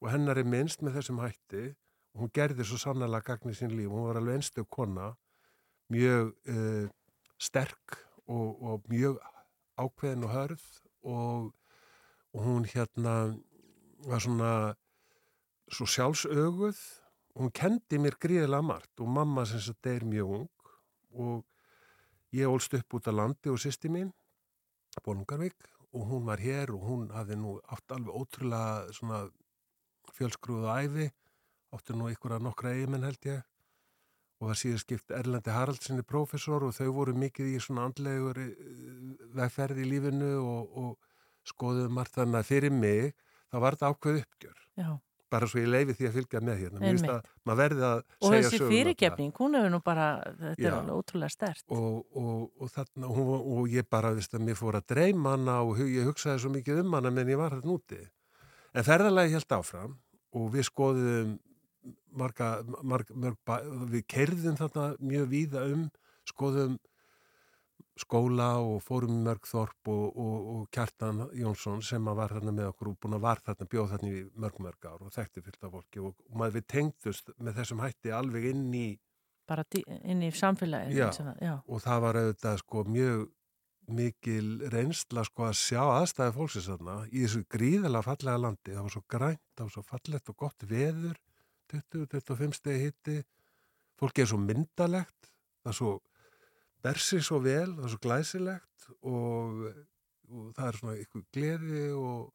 [0.00, 1.64] og hennar er minnst með þessum hætti
[2.14, 3.90] og hún gerði svo sannlega gagnið sín líf.
[3.90, 5.12] Hún var alveg einstu kona,
[5.92, 6.86] mjög uh,
[7.40, 9.18] sterk og, og mjög
[9.80, 10.64] ákveðin og hörð
[11.02, 11.50] og,
[12.32, 13.34] og hún hérna
[14.06, 14.52] var svona
[15.72, 16.80] svo sjálfsöguð
[17.34, 20.72] og hún kendi mér gríðilega margt og mamma sem sagt er mjög ung
[21.14, 21.44] og
[22.34, 24.12] ég ólst upp út á landi og sýsti mín
[25.04, 25.56] Bólungarvík
[25.94, 29.24] og hún var hér og hún hafði nú átt alveg ótrúlega svona
[30.14, 31.08] fjölsgrúðu æfi,
[31.74, 33.42] átti nú ykkur að nokkra eigimenn held ég
[34.40, 38.54] og var síðan skipt Erlendi Haraldsinni prófessor og þau voru mikið í svona andlegur eh,
[39.38, 43.14] vegferð í lífinu og, og skoðuðu margt þannig að fyrir mig
[43.50, 44.62] þá var þetta ákveð uppgjör.
[44.80, 44.90] Já.
[45.34, 46.80] Bara svo ég leifi því að fylgja með hérna.
[46.82, 50.04] Mér finnst að maður verði að Og segja þessi söguna fyrirgefning, hún hefur nú bara,
[50.42, 50.74] þetta er Já.
[50.78, 51.64] alveg ótrúlega stert.
[51.74, 55.32] og, og, og, þarna, og, hún- og ég bara, veist að mér fór að dreyma
[55.34, 57.98] hana og ég hugsaði svo mikið um hana menn ég var þarna úti.
[58.74, 59.96] En ferðalagi held áfram
[60.34, 61.34] og við skoðum
[62.14, 65.88] marga, marg, mörg, bæ- við kerðum þarna mjög víða um,
[66.30, 66.78] skoðum
[68.00, 72.72] skóla og fórum í mörg þorp og, og, og Kjartan Jónsson sem var þarna með
[72.72, 75.66] okkur og búin að var þarna bjóð þarna í mörg mörg ár og þekkti fyllt
[75.68, 78.86] af fólki og, og maður við tengdust með þessum hætti alveg inn í
[79.44, 80.96] Bara inn í samfélagið.
[80.96, 81.10] Já,
[81.44, 81.58] já.
[81.68, 83.26] og það var auðvitað sko mjög
[83.92, 88.94] mikil reynsla sko að sjá aðstæði fólksins þarna í þessu gríðalega fallega landi, það var
[88.94, 91.20] svo grænt, það var svo fallegt og gott veður
[91.72, 93.18] 20-25 stegi hitti
[94.00, 95.30] fólki er svo myndalegt
[95.60, 95.92] það er svo
[96.84, 99.62] bersi svo vel, það er svo glæsilegt og,
[100.30, 102.28] og það er svona ykkur gleði og,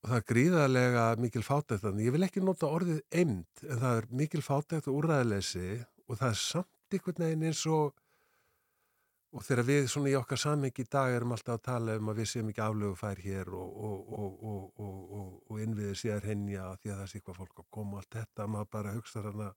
[0.00, 4.00] og það er gríðarlega mikil fátækt þannig, ég vil ekki nota orðið eimd en það
[4.00, 5.68] er mikil fátækt og úræðileysi
[6.06, 7.94] og það er samt einhvern veginn eins og
[9.36, 12.20] og þegar við svona í okkar samhengi í dag erum alltaf að tala um að
[12.22, 13.82] við séum ekki aflögu fær hér og,
[14.78, 18.46] og, innviðir sér henja því að það sé hvað fólk að koma og allt þetta,
[18.52, 19.50] maður bara hugsa þarna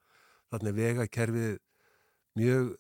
[0.50, 1.56] þannig vegakerfið
[2.40, 2.74] mjög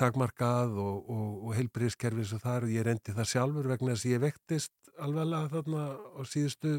[0.00, 3.94] takmarkað og, og, og heilbriðskerfið eins og það er og ég reyndi það sjálfur vegna
[3.94, 5.84] þess að ég vektist alveglega þarna
[6.16, 6.74] á síðustu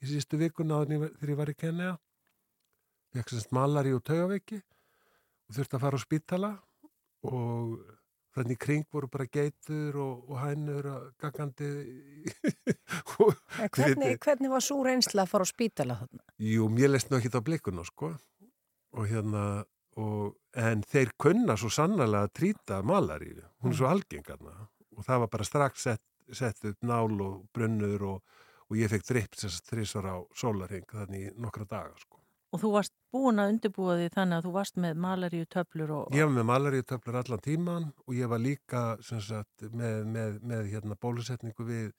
[0.00, 1.92] í síðustu vikuna ég- þegar ég var í Kenya
[3.14, 6.50] fekk semst malari og taugaveiki og þurfti að fara á spítala
[7.26, 7.80] og
[8.36, 11.70] þannig í kring voru bara geitur og, og hænur að gangandi
[13.74, 16.22] Hvernig, hvernig var svo reynsla að fara á spítala þarna?
[16.42, 18.12] Jú, mér leist nú ekki á blikuna sko.
[18.96, 19.42] Og hérna
[20.00, 24.54] og, en þeir kunna svo sannlega að trýta malaríu, hún er svo algengarna
[24.96, 29.06] og það var bara strax sett, sett upp nál og brunnur og, og ég fekk
[29.08, 32.18] dripp þess að þrísar á sólarhing þannig nokkra daga sko.
[32.50, 36.14] Og þú varst búin að undirbúa því þannig að þú varst með malaríu töflur og...
[36.18, 40.70] Ég var með malaríu töflur allan tíman og ég var líka sagt, með, með, með
[40.72, 41.92] hérna, bólusetningu við,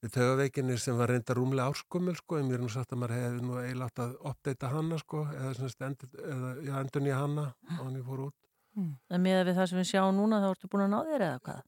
[0.00, 3.16] við tögaveikinni sem var reynda rúmlega árskumul sko, en mér er nú sagt að maður
[3.16, 7.04] hefði nú eiginlega átt að uppdeita hana sko, eða, sem sagt, endur, eða já, endur
[7.04, 8.36] nýja hana á hann ég fór út.
[8.80, 11.42] En með við það sem við sjáum núna þá ertu búin að ná þér eða
[11.48, 11.60] hvað?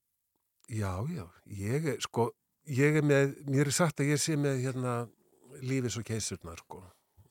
[0.72, 1.24] Já, já,
[1.58, 2.30] ég er sko,
[2.70, 4.94] ég er með, mér er sagt að ég sé með hérna
[5.60, 6.82] lífið svo keisurnar sko.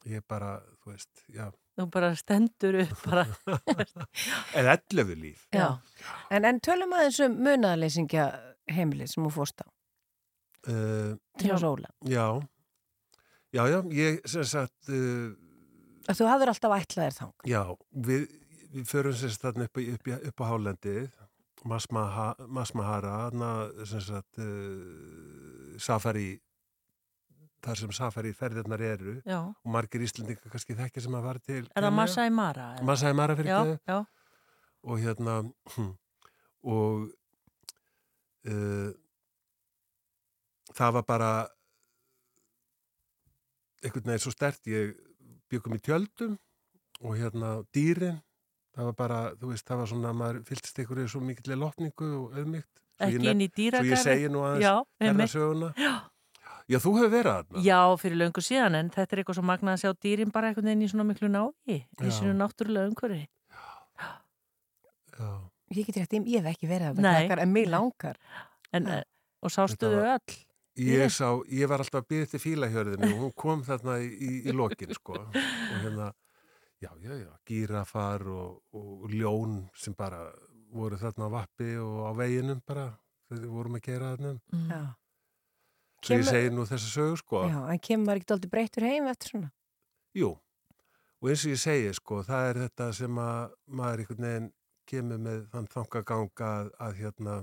[0.10, 1.48] Ég bara, þú veist, já.
[1.78, 3.26] Þú bara stendur upp bara.
[4.60, 5.46] Eða ellefu líf.
[5.56, 5.68] Já.
[6.34, 8.26] En, en tölum aðeins um munaðleysingja
[8.70, 9.68] heimilið sem þú fórst á.
[10.70, 11.90] Uh, Til að sóla.
[12.06, 12.26] Já,
[13.56, 14.78] já, já, ég sem sagt...
[14.90, 15.32] Uh,
[16.10, 17.34] Að þú hafður alltaf ætlaðir þang.
[17.50, 17.62] Já,
[18.10, 18.24] við,
[18.74, 21.10] við förum sem sagt þarna upp, upp, upp á hálendið,
[21.70, 23.50] Masmaha- Masmahara, þarna
[23.90, 26.32] sem sagt uh, safari,
[27.62, 29.38] þar sem safari ferðirnar eru Já.
[29.46, 32.70] og margir íslendingar kannski þekkja sem að fara til Er það Masai Mara?
[32.82, 33.52] Masai Mara fyrir
[33.86, 34.00] já.
[34.82, 35.36] og hérna
[36.74, 37.06] og
[38.50, 38.90] uh,
[40.78, 41.32] það var bara
[43.84, 44.94] einhvern veginn svo stert ég
[45.52, 46.36] byggum í tjöldum
[47.02, 48.20] og hérna dýrin
[48.76, 52.12] það var bara, þú veist, það var svona maður fylgst ykkur í svo mikill lotningu
[52.22, 52.70] og auðmygt
[53.02, 53.92] Svo Ekki nef- inn í Svo dýragarði?
[53.96, 55.94] ég segi nú aðeins Já, ferðasöguna Já.
[56.70, 59.74] Já, þú hefur verið þarna Já, fyrir löngu síðan, en þetta er eitthvað svo magnað
[59.74, 62.12] að sjá dýrin bara einhvern veginn í svona miklu návi, í Já.
[62.20, 63.26] sínu náttúrulega umhverfi.
[65.18, 65.32] Já.
[65.72, 68.16] Ég get rétt, ég ég hef ekki verið krakkar, en mig langar.
[68.72, 69.04] En, eh,
[69.42, 70.38] og sástu Þetta þau var- öll?
[70.80, 74.30] Ég sá, ég var alltaf að byrja til fílahjörðinu og hún kom þarna í, í,
[74.48, 76.12] í lokin sko og hérna,
[76.80, 80.30] já, já, já, gírafar og, og ljón sem bara
[80.72, 82.88] voru þarna á vappi og á veginum bara,
[83.28, 84.70] þegar við vorum að gera þarna um.
[84.72, 84.82] Já.
[86.02, 89.12] Svo ég segi nú þessa sögu sko, Já, en kemur maður ekki aldrei breyttur heim
[89.12, 89.52] eftir svona?
[90.18, 90.32] jú,
[91.22, 94.50] og eins og ég segi sko, það er þetta sem að maður einhvern veginn
[94.90, 97.36] kemur með þann þangaganga að, að hérna,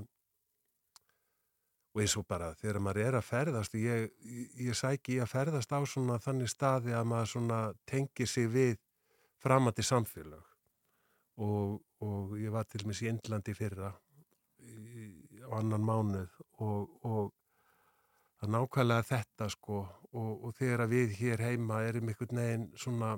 [1.99, 4.11] og eins og bara þegar maður er að ferðast ég,
[4.63, 8.77] ég, sæki í að ferðast á svona þannig staði að maður tengir sig við
[9.43, 10.45] framandi samfélag
[11.43, 13.91] og, og ég var til mis í Indlandi fyrra
[14.63, 15.11] í,
[15.43, 17.35] á annan mánuð og, og
[18.39, 23.17] það er nákvæmlega þetta sko og, og þegar við hér heima erum einhvern veginn svona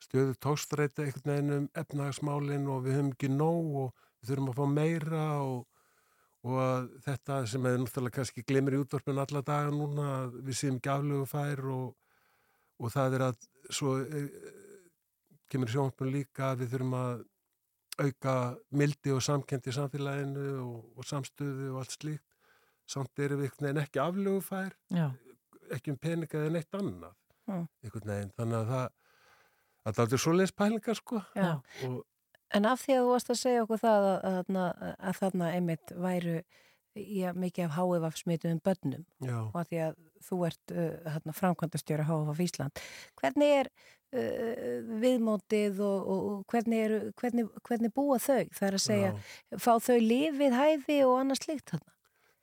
[0.00, 4.60] stöðu tókstreita einhvern veginn um efnahagsmálin og við höfum ekki nóg og við þurfum að
[4.60, 5.67] fá meira og
[6.48, 10.92] og þetta sem er náttúrulega kannski glemir í útvarpinu alla daga núna við séum ekki
[10.92, 11.88] aflögu fær og,
[12.78, 13.46] og það er að
[13.78, 14.22] svo e,
[15.52, 17.24] kemur sjónvarpinu líka að við þurfum að
[17.98, 18.34] auka
[18.78, 22.24] mildi og samkendi í samfélaginu og, og samstöðu og allt slíkt
[22.88, 25.08] samt erum við einhvern veginn ekki aflögu fær Já.
[25.74, 27.16] ekki um peninga eða neitt annað
[27.48, 27.62] Mm.
[27.80, 28.88] einhvern veginn, þannig að það
[29.88, 31.46] að það er svoleiðis pælingar sko Já.
[31.86, 31.94] og
[32.56, 35.50] En af því að þú varst að segja okkur það að, að, að, að þarna
[35.56, 36.38] einmitt væru
[36.94, 39.36] já, mikið af HFF smituðum börnum Já.
[39.42, 42.82] og að því að þú ert uh, framkvæmdastjóra HFF Ísland.
[43.20, 48.48] Hvernig er uh, viðmótið og, og, hvernig, er, hvernig, hvernig búa þau?
[48.56, 49.12] Það er að segja,
[49.60, 51.92] fá þau lifið hæði og annars slíkt þarna?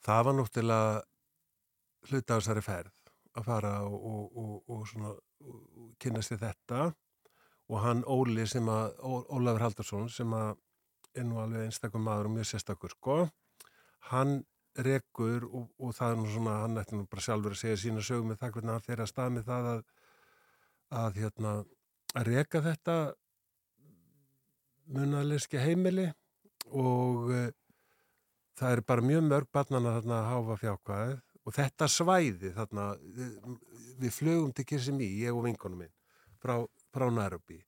[0.06, 1.02] það var náttúrulega
[2.10, 3.00] hluta á þessari ferð
[3.36, 5.16] að fara og, og, og,
[6.02, 6.84] kynast þið þetta
[7.70, 10.56] og hann Óli sem að Ólafur Haldarsson sem að
[11.16, 13.18] er nú alveg einstakum maður og mjög sérstakur sko
[14.12, 14.42] hann
[14.86, 18.04] rekur og, og það er nú svona hann ætti nú bara sjálfur að segja sína
[18.04, 19.86] sögum með það hvernig hann fer að stað með það að
[20.96, 21.54] að hérna
[22.16, 22.96] að reka þetta
[24.96, 26.10] munaðleyski heimili
[26.70, 27.48] og uh,
[28.60, 32.86] það eru bara mjög mörg barnana þarna að háfa fjákvæðið og þetta svæði þarna,
[33.18, 33.34] við,
[34.02, 35.94] við flögum til Kirsimi, ég og vinkonum minn,
[36.42, 36.58] frá,
[36.96, 37.60] frá Nairobi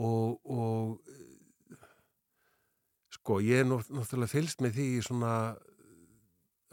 [0.00, 1.88] og, og eh,
[3.18, 5.32] sko, ég er náttúrulega fylgst með því svona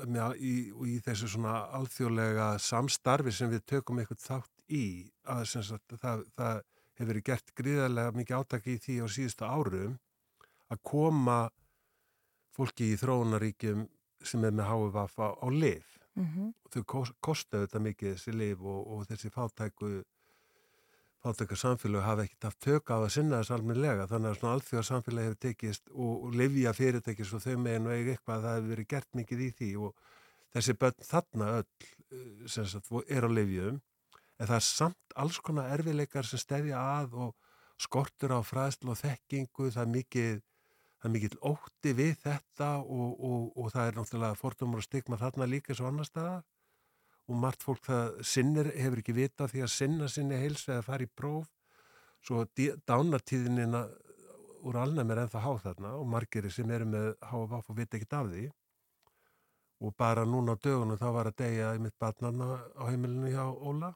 [0.05, 0.53] með, í,
[0.93, 4.83] í þessu svona alþjóðlega samstarfi sem við tökum eitthvað þátt í
[5.25, 6.59] að sagt, það, það
[6.97, 9.95] hefur verið gert gríðarlega mikið átaki í því á síðustu árum
[10.73, 11.39] að koma
[12.57, 13.83] fólki í þróunaríkjum
[14.25, 16.47] sem er með HVF á, lif Mhm.
[16.65, 19.89] og þau kos- kosta þetta mikið þessi lif og, og þessi fátæku
[21.27, 24.07] fátæku samfélag hafa ekkert haft tök á að sinna þess almennilega.
[24.09, 28.15] Þannig að svona alþjóða samfélag hefur tekist og, lifja fyrirtækis og þau megin og eiga
[28.15, 30.01] eitthvað það hefur verið gert mikið í því og
[30.55, 33.79] þessi börn þarna öll eh, sagt, er á lifjum
[34.37, 37.33] en það er samt alls konar erfileikar sem stefja að og
[37.81, 40.37] skortur á fræðslu og þekkingu það er mikið
[40.97, 45.19] það er mikill ótti við þetta og, og, og það er náttúrulega fordumur og stigma
[45.21, 46.45] þarna líka svo annar staðar
[47.27, 51.07] og margt fólk það sinnir hefur ekki vita því að sinna sinni heilsu eða fara
[51.07, 51.49] í próf.
[52.23, 52.45] Svo
[52.87, 53.83] dánartíðinina
[54.67, 58.17] úr alnæmi er ennþá háð þarna og margir sem eru með HFF og vita ekkert
[58.19, 58.45] af því.
[59.85, 63.43] Og bara núna á dögunum þá var að deyja í mitt barnarna á heimilinu hjá
[63.45, 63.91] Óla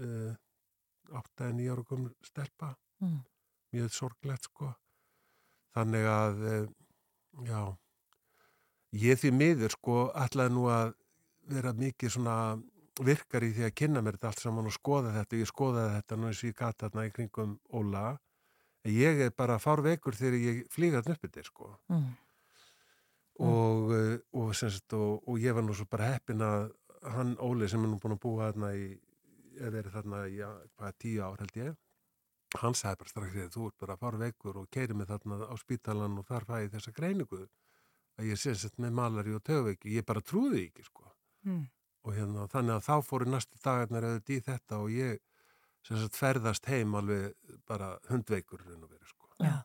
[0.00, 0.32] uh,
[1.14, 2.74] 8-9 ára komur stelpa.
[3.02, 3.22] Mm.
[3.74, 4.70] mjög sorglegt sko.
[5.74, 6.66] Þannig að eh,
[7.48, 7.62] já.
[8.94, 10.92] Ég því miður sko ætlaði nú að
[11.50, 12.36] vera mikið svona
[13.02, 15.38] virkar í því að kynna mér þetta allt saman og skoða þetta.
[15.40, 18.04] Ég skoðaði þetta nú eins og ég gata þarna í kringum Óla.
[18.84, 21.70] Ég er bara fárveikur þegar ég flýga þarna upp þetta, sko.
[21.88, 22.10] Mm.
[23.44, 26.68] Og, eh, og, sagt, og, og ég var nú svo bara heppin að
[27.16, 28.92] hann Óli sem er nú búin að búa þarna í,
[29.58, 31.80] eða verið þarna í, já, hvað, tíu ár held ég.
[32.60, 36.20] Hann sagði bara strax þegar þú ert bara fárveikur og keiri mig þarna á spítalan
[36.20, 37.40] og þar fæði þessa greiningu
[38.14, 39.96] að ég sé sett með malari og töfveiki.
[39.96, 41.13] Ég bara trúði því ekki, sko
[41.44, 41.62] Mm.
[42.04, 45.22] og hérna, þannig að þá fóru næstu dagarnar auðvitað í þetta og ég
[45.84, 47.34] sem sagt ferðast heim alveg
[47.68, 49.28] bara hundveikur verið sko.
[49.44, 49.64] Já.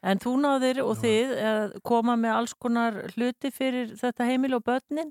[0.00, 4.64] En þú náðir og þið að koma með alls konar hluti fyrir þetta heimil og
[4.64, 5.10] börnin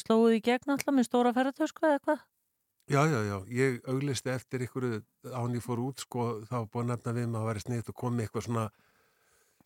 [0.00, 2.20] slóðuð í gegn alltaf með stóra ferðartösku eða hvað?
[2.88, 4.86] Já, já, já, ég auglisti eftir ykkur
[5.34, 8.24] án ég fór út sko, þá að nefna við maður að væri sniðt og komi
[8.24, 8.62] eitthvað svona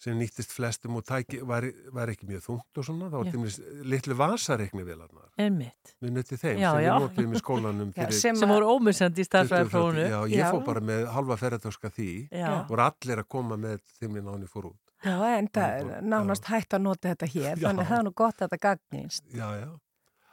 [0.02, 3.82] sem nýttist flestum og tæki, var, var ekki mjög þungt og svona, þá var til
[3.92, 5.28] litlu vasareikni vélarnar.
[5.40, 5.92] Einmitt.
[6.02, 6.92] Við nötti þeim Já, sem já.
[6.92, 10.06] við notum í skólanum Já, fyrir sem Sem voru ómissandi í 20, starfræðarprófunu.
[10.10, 10.48] Já, ég Já.
[10.50, 12.48] fór bara með halva ferðartöska því, Já.
[12.70, 14.80] voru allir að koma með þeim án ég fór út.
[15.02, 17.62] Já, en það er nánast hægt að nota þetta hér, Já.
[17.68, 19.24] þannig að það er nú gott að þetta gagnist.
[19.30, 19.70] Já, já.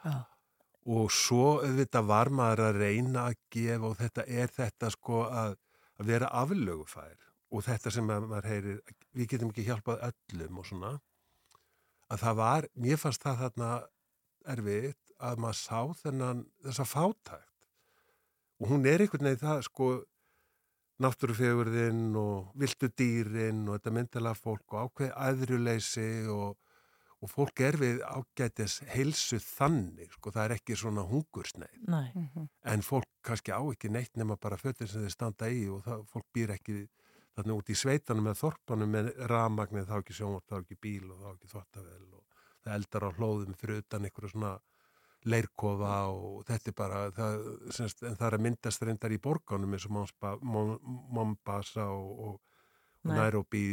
[0.04, 0.18] Já.
[0.90, 5.58] Og svo auðvitað var maður að reyna að gefa og þetta er þetta sko að,
[6.00, 7.18] að vera aflögufær
[7.50, 8.78] og þetta sem að maður heyrir,
[9.16, 10.92] við getum ekki hjálpað öllum og svona,
[12.10, 13.70] að það var, mér fannst það þarna
[14.54, 17.46] erfitt að maður sá þennan, þessa fátækt.
[18.60, 19.90] Og hún er einhvern veginn það sko
[21.00, 26.58] náttúrufegurðinn og viltu dýrin og þetta myndilega fólk og ákveð aðrjuleysi og,
[27.20, 32.12] og fólk er við ágætis heilsu þannig, sko, það er ekki svona hungursneið, Nei.
[32.68, 36.04] en fólk kannski á ekki neitt nema bara fötin sem þeir standa í og það,
[36.12, 36.82] fólk býr ekki
[37.36, 41.20] þarna út í sveitanum með þorpanum með ramagnið, þá ekki sjónvart, þá ekki bíl og
[41.22, 44.52] þá ekki þvottavel og það eldar á hlóðum fyrir utan einhverju svona
[45.30, 47.42] leirkofa og þetta er bara það,
[47.76, 49.96] semst, en það er að myndast reyndar í borganum eins og
[51.12, 52.38] Mombasa og, og,
[53.04, 53.16] Nei.
[53.16, 53.64] Nairobi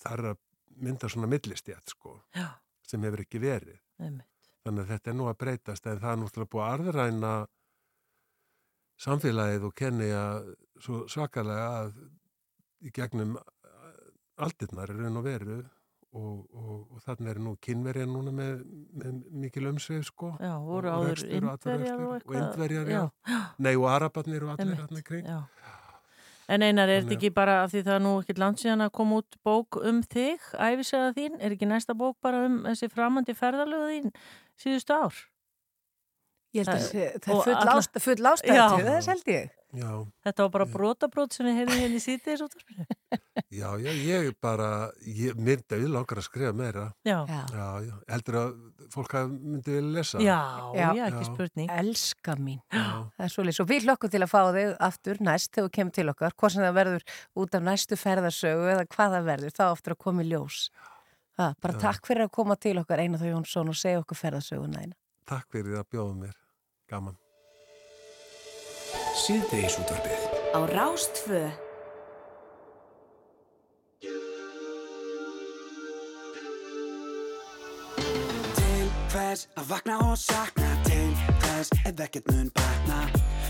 [0.00, 0.40] það er að
[0.84, 2.48] mynda svona millistjætt sko, Já,
[2.84, 4.48] sem hefur ekki verið einmitt.
[4.64, 7.32] þannig að þetta er nú að breytast en það er náttúrulega búið að arðræna
[9.04, 10.50] samfélagið og kenni að
[10.84, 11.96] svo svakalega að
[12.82, 13.36] í gegnum
[14.42, 15.58] aldirnar er raun og veru
[16.14, 18.64] og, og, og þannig er nú kynverja núna með,
[18.94, 23.00] með mikil umsveif sko Já, voru og áður indverjar og indverjar, já.
[23.26, 23.40] Já.
[23.58, 25.26] Nei, og arabarnir og allir í kring.
[25.26, 25.40] Já.
[26.44, 28.90] En einar, er þetta ekki bara af því það er nú ekkert langt síðan að
[28.98, 33.32] koma út bók um þig, æfisaða þín, er ekki næsta bók bara um þessi framandi
[33.38, 34.10] ferðalögu þín
[34.60, 35.22] síðustu ár?
[36.54, 38.66] Ég held að Það- er full alla- ást- full ástæð Já.
[38.76, 39.48] til þess held ég.
[39.74, 39.90] Já,
[40.24, 42.84] Þetta var bara brotabrót sem við heyrðum hérna í síðdeis útvarpinu.
[43.60, 44.68] já, já, ég bara,
[45.02, 46.84] ég myndi að langar að skrifa meira.
[47.06, 47.16] Já.
[47.26, 47.40] Já.
[47.50, 48.52] Já, heldur að
[48.94, 50.22] fólk hafi myndi vilja lesa.
[50.22, 50.38] Já,
[50.78, 51.04] já, Já.
[51.08, 51.74] ekki spurning.
[51.74, 52.60] Elska mín.
[52.70, 52.86] Já.
[53.16, 53.58] Það er svolítið.
[53.58, 56.36] Svo við hlökkum til að fá þig aftur næst þegar þú kemur til okkar.
[56.38, 57.08] Hvað sem það verður
[57.42, 59.56] út af næstu ferðarsögu eða hvað það verður.
[59.58, 60.60] Það oftur að koma í ljós.
[61.34, 61.80] Ha, bara Já.
[61.88, 64.94] takk fyrir að koma til okkar Einar Þó Jónsson og segja okkur ferðarsöguna eina.
[65.26, 66.36] Takk fyrir að bjóða mér.
[66.92, 67.16] Gaman.
[69.14, 70.22] Síðdegisútvarpið.
[70.58, 71.42] Á Rástfö
[78.58, 80.66] Til hvers að vakna og sakna?
[80.88, 83.00] Til hvers ef ekkert mun batna?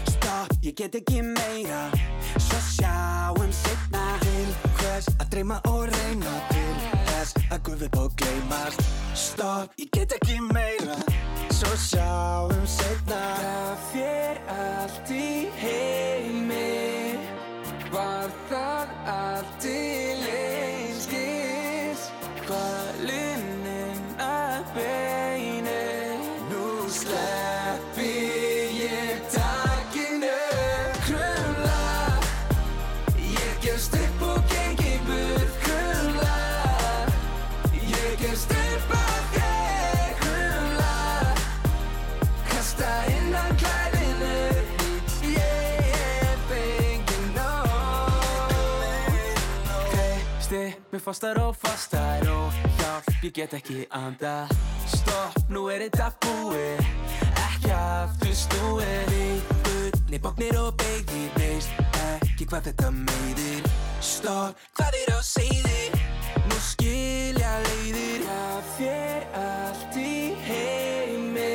[0.05, 1.89] Stopp, ég get ekki meira.
[2.37, 6.39] Svo sjáum setna Til hvers að dreyma og reyna?
[6.53, 8.85] Til hvers að gufi bók gleymast?
[9.17, 11.01] Stopp, ég get ekki meira
[11.65, 17.17] Svo sjáum setna Það fyrir allt í heimi.
[17.89, 22.05] Var það allt til einskis
[22.45, 25.34] Hvað linnin að beini
[50.95, 54.47] mér fastar og fastar og hjálp, ég get ekki anda
[54.87, 56.83] Stopp, nú er þetta búið,
[57.49, 59.15] ekki aftur snúið
[59.65, 61.73] gullni bóknir og beigðir, veist
[62.21, 63.67] ekki hvað þetta meiðir.
[64.05, 65.99] Stopp, hvað er á seiðir,
[66.47, 68.23] nú skilja leiðir.
[68.29, 70.15] Það fyrir allt í
[70.47, 71.51] heimi.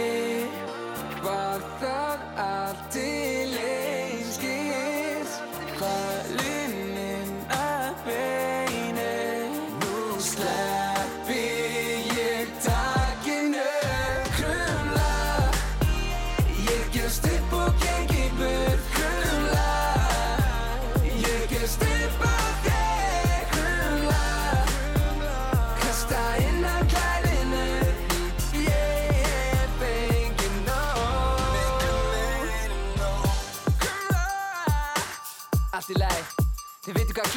[1.23, 2.88] Var það allt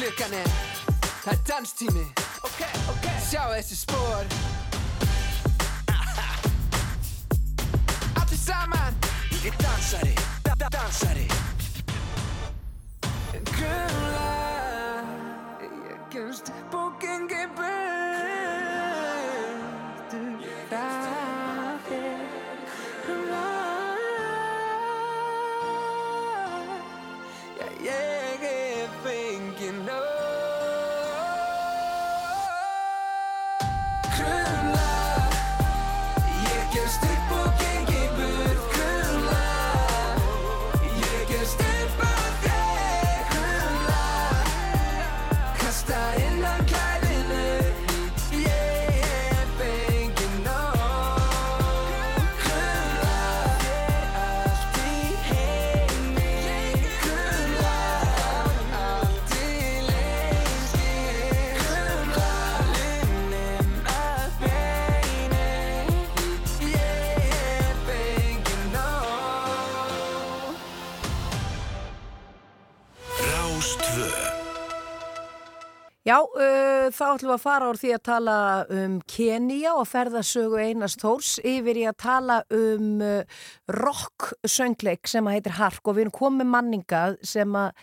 [0.03, 0.47] klukkan er
[1.23, 2.01] Það er danstími.
[2.43, 3.05] Ok, ok.
[3.23, 4.25] Sjá þessi spór
[8.19, 8.97] Allir saman.
[9.37, 11.27] Ég er dansari da da Dansari.
[13.53, 14.27] Kula
[15.63, 18.32] Ég kemst bókengi burtu
[77.03, 78.37] þá ætlum við að fara úr því að tala
[78.77, 83.43] um Kenia og ferðasögu Einars Tórs yfir í að tala um uh,
[83.75, 87.73] rock-söngleik sem að heitir Hark og við erum komið manningað sem að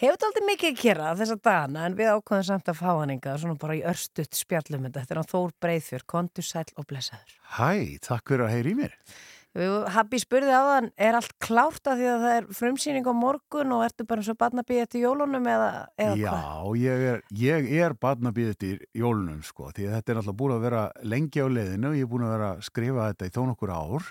[0.00, 3.14] hefur þetta aldrei mikið að gera þessa dana en við ákvæðum samt að fá hann
[3.16, 7.36] yngað svona bara í örstutt spjallum þetta er hann Þór Breiðfjörð, kontur sæl og blessaður.
[7.58, 8.96] Hæ, takk fyrir að heyri mér.
[9.52, 13.74] Habbi spurði á þann, er allt klárt af því að það er frumsýning á morgun
[13.76, 15.66] og ertu bara eins og barnabíð eftir jólunum eða,
[16.00, 16.70] eða Já, hvað?
[16.80, 20.64] ég er, ég er barnabíð eftir jólunum sko, því að þetta er alltaf búin að
[20.64, 23.74] vera lengi á leiðinu, ég er búin að vera að skrifa þetta í þó nokkur
[23.76, 24.08] ár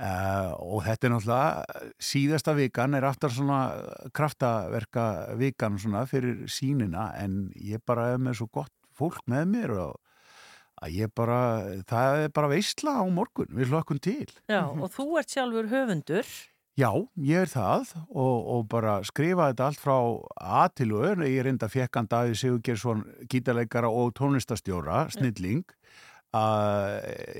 [0.00, 3.60] uh, og þetta er náttúrulega síðasta vikan er aftar svona
[4.16, 5.06] kraftaverka
[5.36, 10.00] vikan svona fyrir sínina en ég bara er með svo gott fólk með mér og
[10.82, 11.40] að ég bara,
[11.88, 14.28] það er bara veistla á morgun, við hlökkum til.
[14.50, 16.36] Já, og þú ert sjálfur höfundur.
[16.76, 16.90] Já,
[17.24, 19.94] ég er það og, og bara skrifa þetta allt frá
[20.36, 23.00] A til Ö, ég er enda fekkan Davíð Sigurgjersson
[23.32, 25.64] gítarleikara og tónlistastjóra, snilling.
[26.36, 26.98] Að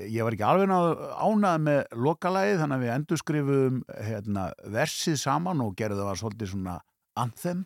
[0.09, 0.73] ég var ekki alveg
[1.21, 6.53] ánað með lokalæði þannig að við endurskrifuðum hérna, versið saman og gerðum það var svolítið
[6.55, 6.77] svona
[7.21, 7.65] anthem.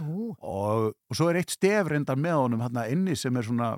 [0.00, 3.74] Og, og svo er eitt stef reyndar með honum hérna inni sem er svona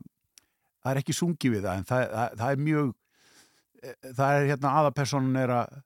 [0.84, 2.92] það er ekki sungið við það en það, það, það er mjög
[4.20, 5.80] það er hérna aðapersonin er að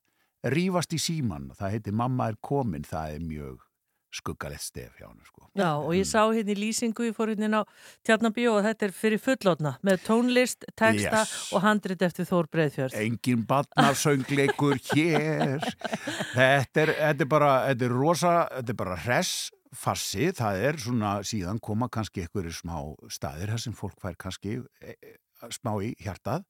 [0.55, 3.57] rífast í síman það heitir Mamma er komin, það er mjög
[4.19, 5.43] skuggalegt stef hjá hann sko.
[5.59, 7.63] Já, og ég sá hérna í lýsingu, ég fór hérna á
[8.07, 11.35] Tjarnabíó og þetta er fyrir fullotna með tónlist, texta Yes.
[11.53, 12.97] og handrit eftir Þór Breiðfjörð.
[13.03, 15.61] engin barnarsöngleikur hér
[16.33, 19.35] þetta er, þetta er bara þetta er rosa, þetta er bara hress
[19.77, 22.77] farsi, það er svona síðan koma kannski einhverju smá
[23.13, 25.15] staðir þar sem fólk fær kannski e, e,
[25.55, 26.47] smá í hjartað.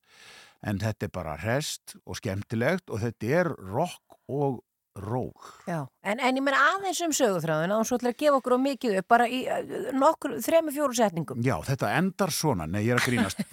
[0.66, 4.62] En þetta er bara hrest og skemmtilegt og þetta er rock og
[4.98, 5.32] ról
[5.68, 8.60] Já, en, en ég meina aðeins um sögutræðuna og svo ætla að gefa okkur á
[8.64, 11.42] mikið upp bara í uh, nokkur, þremi fjóru setningum.
[11.44, 13.44] Já, þetta endar svona, nei ég er að grínast.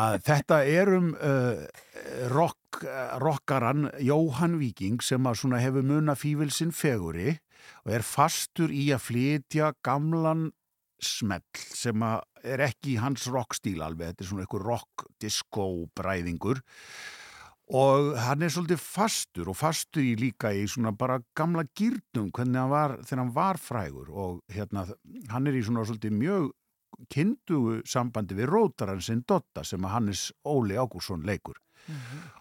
[0.00, 1.62] Að þetta er um uh,
[2.32, 2.80] rock,
[3.22, 7.38] rockaran Jóhann Víking sem að svona hefur muna fívilsinn feguri
[7.84, 10.50] og er fastur í að flytja gamlan
[11.00, 15.66] smell sem er ekki í hans rockstíl alveg, þetta er svona einhver rock disco
[15.96, 16.60] bræðingur.
[17.70, 22.58] Og hann er svolítið fastur og fastur í líka í svona bara gamla gýrnum hvernig
[22.58, 24.88] hann var þegar hann var frægur og hérna
[25.30, 26.48] hann er í svona svolítið mjög
[27.14, 31.62] kindugu sambandi við rótaran sinn Dotta sem að Hannes Óli Ágúrsson leikur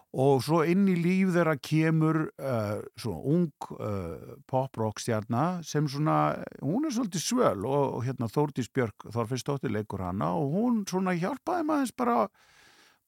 [0.10, 6.40] og svo inn í líf þeirra kemur uh, svona ung uh, pop-rock stjarnar sem svona,
[6.64, 11.14] hún er svolítið svöl og, og hérna Þórdís Björk Þorfinnsdóttir leikur hana og hún svona
[11.18, 12.18] hjálpaði maður bara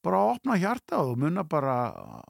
[0.02, 1.76] bara að opna hjarta og munna bara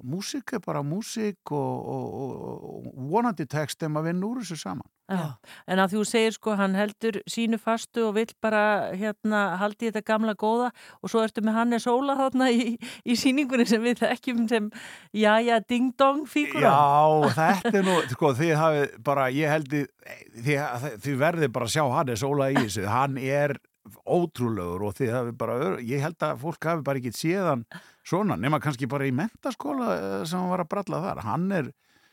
[0.05, 2.33] músík er bara músík og, og,
[2.69, 5.53] og, vonandi text þeim að vinna úr þessu saman Já.
[5.71, 10.05] En að þú segir sko, hann heldur sínu fastu og vill bara hérna haldi þetta
[10.09, 10.71] gamla góða
[11.01, 14.71] og svo ertu með Hannes Óla þarna í, í síningunni sem við þekkjum sem
[15.17, 16.73] jaja ding dong fígura.
[16.73, 20.57] Já, þetta er nú, sko, þið hafið bara, ég held þið,
[21.05, 23.59] þið, verðið bara að sjá Hannes Óla í þessu, hann er
[24.07, 27.65] ótrúlegur og þið hafið bara, ég held að fólk hafi bara ekki séðan
[28.07, 31.71] svona, nema kannski bara í mentaskóla eh, sem hann var að bralla þar, hann er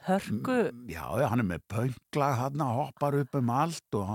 [0.08, 0.58] Hörku.
[0.88, 4.14] Já, já, hann er með pönglag hann hoppar upp um allt og,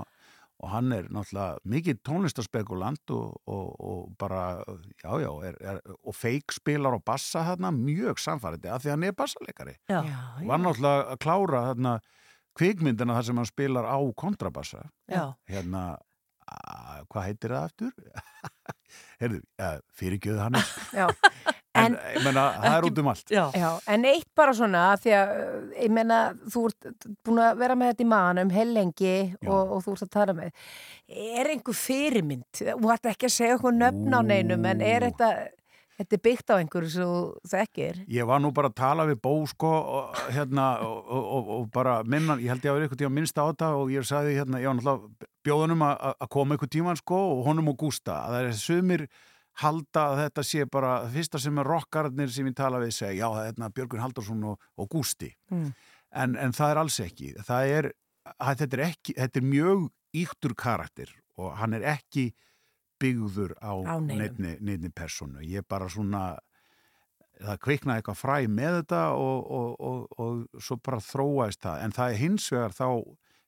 [0.63, 4.63] og hann er náttúrulega mikið tónlistaspekulant og, og, og bara,
[5.03, 9.07] já, já, er, er, og feik spilar á bassa hann mjög samfærandi af því hann
[9.11, 9.77] er bassaleikari.
[9.93, 10.01] Já.
[10.41, 11.99] Var náttúrulega að klára þarna
[12.57, 14.87] kvikmyndina þar sem hann spilar á kontrabassa.
[15.11, 15.35] Já.
[15.51, 15.85] Hérna,
[17.11, 17.93] hvað heitir það aftur?
[19.21, 20.61] Heyrðu, uh, fyrirgjöðu hann
[20.95, 21.09] Já.
[21.85, 23.33] en, ég menna, það er út um allt.
[23.33, 23.43] Já.
[23.55, 25.35] Já, en eitt bara svona því að,
[25.79, 26.21] ég menna,
[26.51, 29.17] þú ert búin að vera með þetta í manum heilengi
[29.47, 30.71] og, og þú ert að tala með.
[31.35, 32.63] Er einhver fyrirmynd?
[32.63, 35.29] Þú ætti ekki að segja okkur nöfn á neinum en er þetta,
[36.01, 38.01] þetta er byggt á einhverju sem þú þekkir?
[38.17, 41.69] Ég var nú bara að tala við Bó sko og, hérna, og, og, og, og
[41.75, 44.39] bara minna, ég held ég að vera eitthvað tíma minnst á þetta og ég sagði
[44.41, 48.23] hérna, ég var náttúrulega bjóðunum að að koma eitthvað tíman sko og honum og Gústa.
[48.25, 49.07] Að það er sumir
[49.63, 53.29] halda að þetta sé bara fyrsta sem er rockarnir sem ég tala við segja, já
[53.29, 55.31] er hérna Björgun Haldarsson og, og Gústi.
[55.53, 55.69] Mm.
[56.23, 57.35] en, en það er alls ekki.
[57.47, 57.91] Það er,
[58.35, 62.33] að, þetta, er ekki þetta er mjög íktur karakter og hann er ekki
[63.03, 66.37] byggður á, Á neinni personu ég er bara svona
[67.43, 71.81] það kviknaði eitthvað fræ með þetta og, og, og, og svo bara þróaðist það.
[71.85, 72.89] En það er hins vegar þá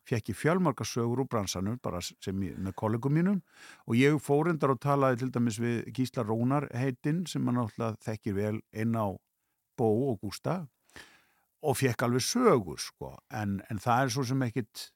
[0.07, 3.43] fekk ég fjölmarkasögur úr bransanum bara sem ég, með kollegum mínum.
[3.87, 8.37] Og ég fórundar og talaði til dæmis við Gísla Rónar heitinn sem hann náttúrulega þekkir
[8.39, 9.07] vel inn á
[9.77, 10.63] Bó og Gústa
[11.67, 13.17] og fekk alveg sögur sko.
[13.35, 14.91] En, en það er svo sem ekkit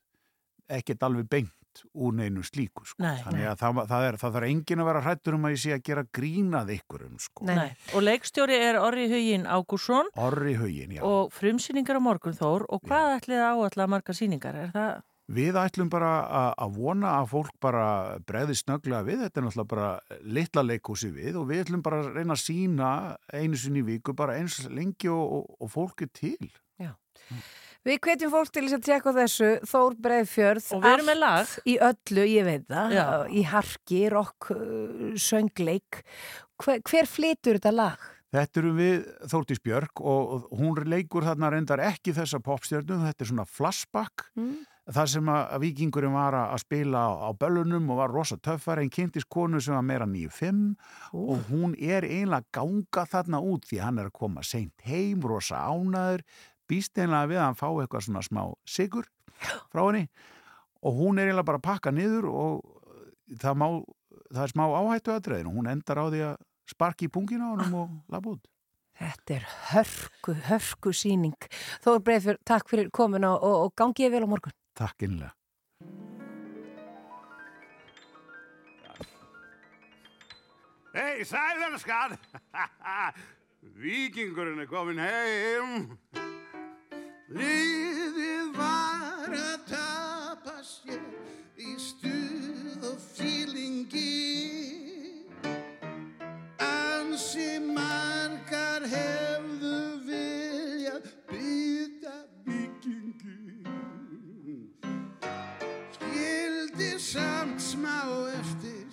[0.70, 1.54] ekkit alveg beint
[1.94, 3.02] úr neinu slíku sko.
[3.02, 3.50] Nei, þannig nei.
[3.50, 5.84] að það, það, er, það þarf engin að vera hrættur um að ég sé að
[5.90, 7.46] gera grínað ykkurum sko.
[7.50, 7.68] Nei.
[7.94, 11.02] Og leikstjóri er Orri Hugin Ágúrsson Orri Hugin, já.
[11.06, 14.58] og frumsýningar á morgun Þór og hvað ætlið að áætla marga sýningar?
[14.66, 15.06] Er það?
[15.30, 19.68] Við ætlum bara að- að vona að fólk bara bregði snöglega við, þetta er náttúrulega
[19.70, 19.90] bara
[20.26, 22.88] litla leikhúsi við og við ætlum bara að reyna að sína
[23.30, 26.50] einu sinni í viku bara eins lengi og, og, og fólk er til.
[26.82, 26.96] Já.
[27.88, 31.52] Við hvetjum fólk til þess að tjekka þessu Þór Breiðfjörð Og við erum með lag.
[31.64, 33.04] í öllu, ég veit það Já.
[33.32, 36.02] í harki, rock, uh, söngleik
[36.60, 38.08] hver, hver flytur þetta lag?
[38.30, 38.98] Þetta eru við
[39.32, 44.60] Þórtís Björk og, hún leikur þarna reyndar ekki þessa popstjörnum, þetta er svona flashback Mm.
[44.90, 48.90] þar sem að, vikingurinn var að spila á, á böllunum og var rosa töffar en
[48.90, 50.76] kynntist konu sem var meira 9-5
[51.14, 55.20] og hún er einlega að ganga þarna út því hann er að koma seint heim,
[55.22, 56.22] rosa ánaður
[56.70, 59.08] býst einlega við að hann fá eitthvað svona smá sigur
[59.72, 60.06] frá henni
[60.80, 62.62] og hún er einlega bara að pakka niður og
[63.40, 63.66] það, má,
[64.30, 66.38] það er smá áhættu aðdreðin og hún endar á því að
[66.70, 68.46] sparki í pungina á honum og lafa út.
[69.00, 71.48] Þetta er hörku, hörku síning
[71.80, 74.56] Þór Breiðfjörð, takk fyrir komin og, og, gangið vel á morgun.
[74.76, 75.32] Takk innlega
[80.90, 82.16] Hei, sæðarskan!
[83.80, 86.39] Víkingurinn er komin heim.
[87.30, 90.98] Liðið var að tapa sér
[91.62, 94.08] í stuð og fílingi.
[96.66, 99.78] Ansi margar hefðu
[100.08, 102.16] viljað bytta
[102.48, 103.62] vikingi
[105.94, 108.00] Skildi samt smá
[108.40, 108.90] eftir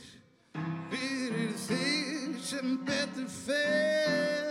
[0.93, 4.47] fyrir þig sem betur fer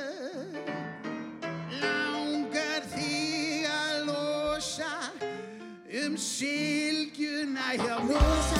[6.36, 8.55] sylgjuna hjá mér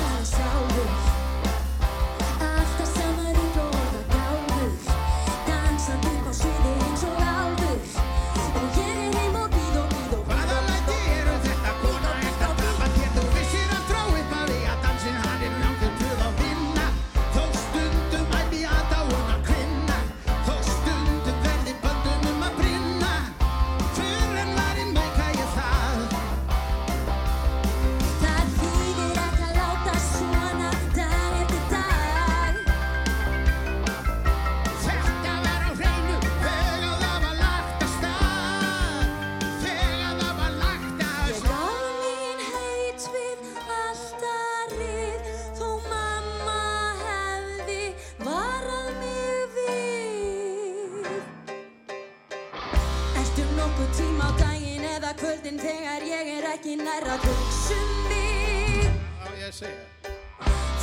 [56.97, 58.87] nær að hugsa um mig
[59.21, 60.13] Á ég að segja?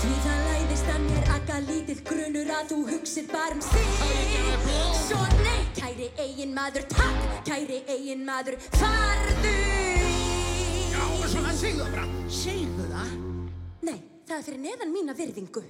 [0.02, 3.88] Því það læðist að mér akka lítið grunur að þú hugsið bara um þig
[5.04, 9.56] Svo nei, kæri eigin maður, takk, kæri eigin maður, farðu
[10.94, 11.04] Já,
[11.34, 13.18] svona segðu bara, segðu það?
[13.90, 15.66] Nei, það er fyrir neðan mína virðingu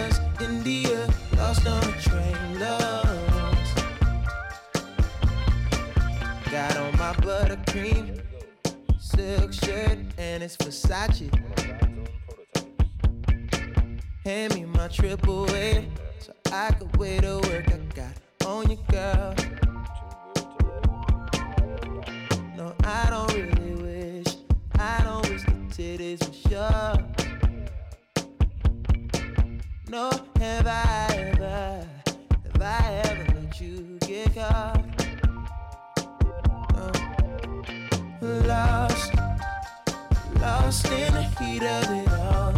[0.00, 3.76] Angeles, India, lost on a train, lost.
[6.50, 8.22] Got on my buttercream
[8.98, 11.30] silk shirt and it's Versace.
[14.24, 15.86] Hand me my triple A
[16.18, 19.34] so I could weigh the work I got on you, girl.
[22.56, 24.36] No, I don't really wish,
[24.78, 26.99] I don't wish the titties were sure.
[29.90, 30.08] No,
[30.38, 31.84] have I ever,
[32.44, 34.84] have I ever let you get caught?
[36.72, 36.92] No.
[38.46, 39.12] Lost,
[40.38, 42.52] lost in the heat of it all.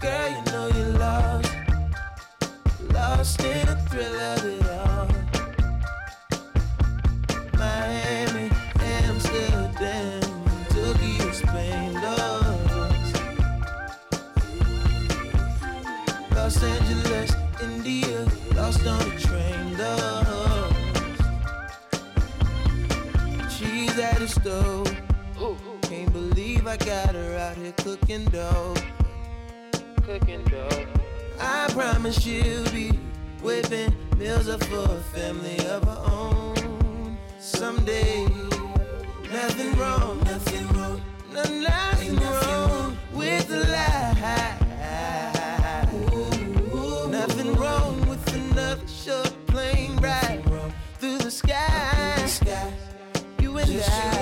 [0.00, 1.52] Girl, you know you're lost,
[2.90, 4.43] lost in the thrill of
[27.64, 28.74] here cooking dough.
[30.02, 30.86] Cooking dough.
[31.40, 32.90] I promise she'll be
[33.42, 37.16] whipping meals up for a family of her own.
[37.38, 38.26] Someday,
[39.32, 41.00] nothing wrong, nothing wrong,
[41.32, 44.10] no, nothing wrong with the lie.
[47.08, 50.42] Nothing wrong with another short plane ride
[50.98, 52.28] through the sky.
[53.40, 54.13] You and I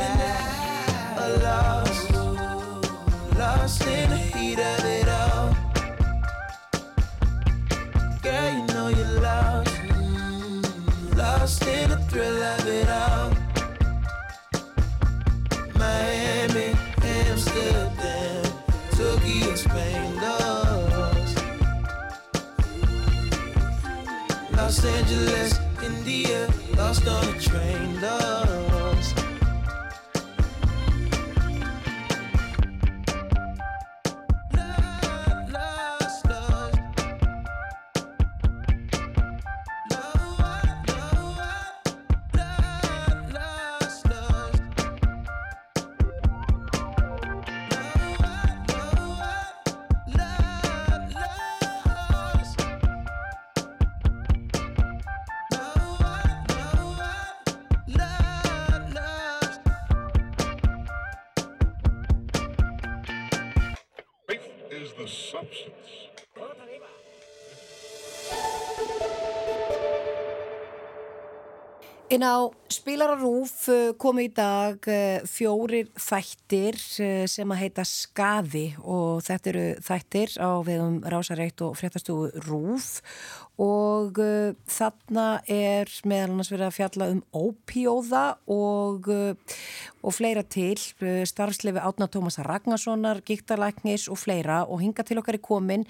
[11.42, 13.30] lost in the thrill of it all.
[15.74, 16.68] Miami,
[17.02, 18.44] Amsterdam,
[18.92, 21.36] Tokyo, Spain, lost.
[24.56, 28.51] Los Angeles, India, lost on a train, lost.
[72.12, 79.22] Inn á spilararúf komu í dag eh, fjórir þættir eh, sem að heita Skaði og
[79.24, 82.90] þetta eru þættir á vegum Rásareitt og fréttastofu Rúf
[83.62, 84.20] og
[84.68, 90.76] þarna er meðal annars verið að fjalla um ópíóða og, og fleira til,
[91.28, 95.88] starfslefi Átna Tómasa Ragnarssonar, Gíktarlæknis og fleira og hinga til okkar í komin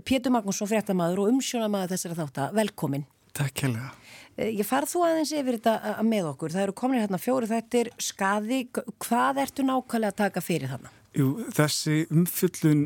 [0.00, 3.08] Pétur Magnússon, fréttamaður og umsjónamaður þessari þáttar, velkomin.
[3.36, 3.96] Takk hérlega.
[4.38, 6.54] Eh, Ég farð þú aðeins yfir þetta eh, með okkur.
[6.54, 8.60] Það eru komin hérna fjóri þættir skaði.
[9.02, 10.92] Hvað ertu nákvæmlega að taka fyrir þarna?
[11.18, 12.84] Jú, þessi umfjöllun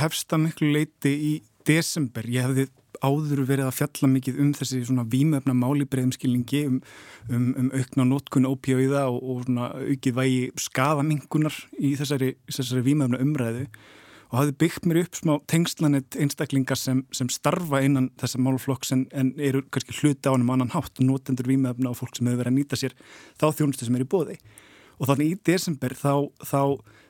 [0.00, 1.34] hefsta miklu leiti í
[1.68, 2.26] desember.
[2.30, 2.68] Ég hefði
[3.04, 6.78] áður verið að fjalla mikið um þessi svona vímöfna máli breyðumskilningi um,
[7.28, 13.20] um, um aukna nótkun ópíóiða og, og svona aukið vægi skaðamingunar í þessari, þessari vímöfna
[13.24, 13.66] umræðu
[14.34, 19.04] og hafði byggt mér upp smá tengslanett einstaklingar sem, sem starfa innan þessa málflokks en,
[19.14, 22.26] en eru kannski hluti á hann um annan hátt og notendur vímöfna og fólk sem
[22.26, 22.96] hefur verið að nýta sér
[23.38, 24.40] þá þjónustu sem er í bóði
[24.98, 26.60] og þannig í desember þá, þá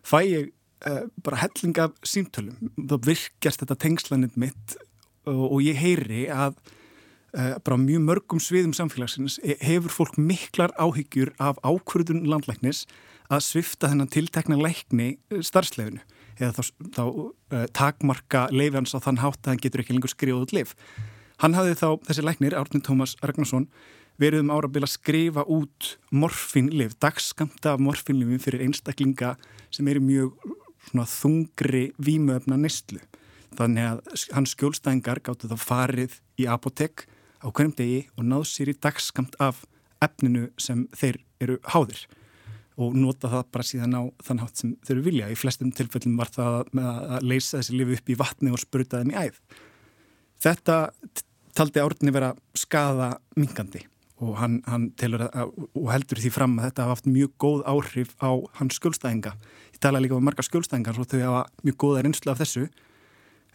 [0.04, 0.52] fæ ég
[0.84, 2.72] uh, bara helling af símtölum.
[2.76, 4.76] Þá virkjast þetta tengslanett mitt
[5.24, 10.20] og, og ég heyri að uh, bara á mjög mörgum sviðum samfélagsins he- hefur fólk
[10.20, 12.84] miklar áhyggjur af ákvörðun landlæknis
[13.32, 16.04] að svifta þennan tiltekna lækni starfslefinu
[16.38, 16.62] eða þá,
[16.96, 20.74] þá uh, takmarka leifjans á þann hátt að hann getur ekki lengur skrifað út leif.
[21.42, 23.66] Hann hafði þá, þessi læknir, Árninn Tómas Ragnarsson,
[24.22, 29.34] verið um árabil að skrifa út morfinlif, dagskamta af morfinlifin fyrir einstaklinga
[29.74, 30.36] sem eru mjög
[30.90, 33.02] svona, þungri vímuöfna neyslu.
[33.58, 37.06] Þannig að hans skjólstæðingar gáttu þá farið í apotek
[37.42, 39.64] á hverjum degi og náð sér í dagskamt af
[40.02, 42.06] efninu sem þeir eru háðir
[42.74, 45.30] og nota það bara síðan á þann hátt sem eru vilja.
[45.30, 49.02] Í flestum tilfellum var það með að leysa þessi lifi upp í vatni og spruta
[49.02, 49.40] þeim í æð.
[50.44, 50.78] Þetta
[51.54, 53.84] taldi Árni vera skada mingandi
[54.24, 58.12] og hann, hann að, og heldur því fram að þetta hafa haft mjög góð áhrif
[58.22, 59.34] á hans skjólstæðinga.
[59.74, 62.68] Ég tala líka um marga skjólstæðingar og þau hafa mjög góða reynslu af þessu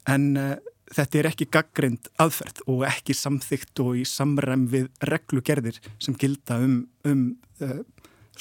[0.10, 0.56] en uh,
[0.96, 6.60] þetta er ekki gaggrind aðferð og ekki samþygt og í samræm við reglugerðir sem gilda
[6.64, 7.26] um, um
[7.64, 7.82] uh,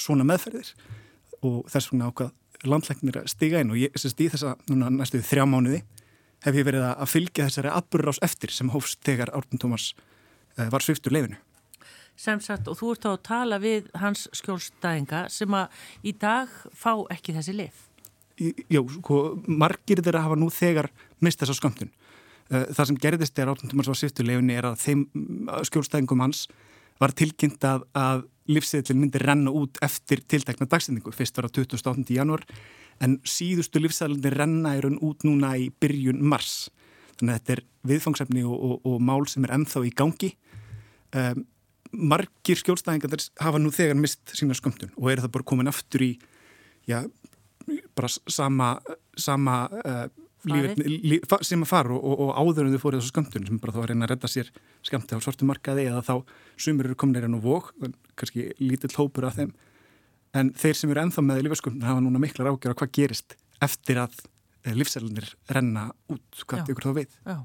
[0.01, 0.73] svona meðferðir
[1.45, 2.35] og þess vegna ákvað
[2.67, 5.83] landlæknir að stiga inn og ég sérst í þessa núna næstu þrjá mánuði
[6.43, 10.67] hef ég verið að fylgja þessari atbyrður ás eftir sem hófst þegar Árnum Tómas uh,
[10.71, 11.39] var sviftur leifinu.
[12.19, 15.69] sem sagt og þú ert þá að tala við hans skjólstæðinga sem að
[16.03, 17.85] í dag fá ekki þessi lif.
[18.67, 20.89] Jó, sko, margir þeirra hafa nú þegar
[21.19, 21.91] mist þessa skömmtun.
[22.51, 25.05] Uh, Það sem gerðist er Árnum Tómas var sviftur leifinu er að þeim
[25.47, 26.47] uh, skjólstæðingum hans
[26.99, 31.13] var tilkynnt að, að lífseðlinn myndi renna út eftir tiltekna dagsendingu.
[31.15, 32.05] Fyrst var það 28.
[32.15, 32.45] janúar
[33.03, 36.67] en síðustu lífseðlinni renna er hún út núna í byrjun mars.
[37.19, 40.33] Þannig að þetta er viðfangsefni og, og, og mál sem er ennþá í gangi.
[41.15, 41.45] Um,
[41.91, 46.11] margir skjólstæðingar hafa nú þegar mist sína skömmtun og eru það bara komin aftur í
[46.89, 47.01] já,
[47.97, 48.75] bara sama,
[49.17, 50.05] sama uh,
[50.49, 53.61] lífið, líf, sem að fara og, og, og áður en þau fórið þessu skömmtun sem
[53.61, 54.51] bara þá að reyna að redda sér
[54.85, 56.13] skamti á svartu markaði eða þá
[56.59, 57.71] sumir eru komin erinn og vók,
[58.19, 59.53] kannski lítill hópur af þeim.
[60.37, 64.01] En þeir sem eru ennþá með lífaskömmtun hafa núna miklar ágjör að hvað gerist eftir
[64.03, 64.19] að
[64.77, 66.71] lífsælunir renna út, hvað Já.
[66.73, 67.35] ykkur þá við Já,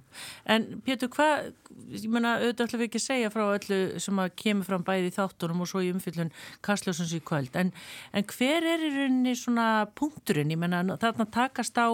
[0.55, 1.47] en Pétur, hvað,
[1.95, 5.11] ég menna, auðvitað ætlum við ekki að segja frá öllu sem að kemur fram bæði
[5.11, 6.33] í þáttunum og svo í umfyllun
[6.65, 7.73] Kastljósons í kvöld, en,
[8.13, 9.69] en hver er í rauninni svona
[9.99, 11.89] punkturinn, ég menna, þarna takast á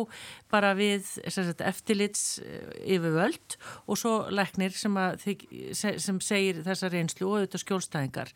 [0.52, 5.27] bara við sagt, eftirlits eh, yfirvöld og svo læknir sem, að,
[5.77, 8.35] sem segir þessa reynslu og auðvitað skjólstæðingar.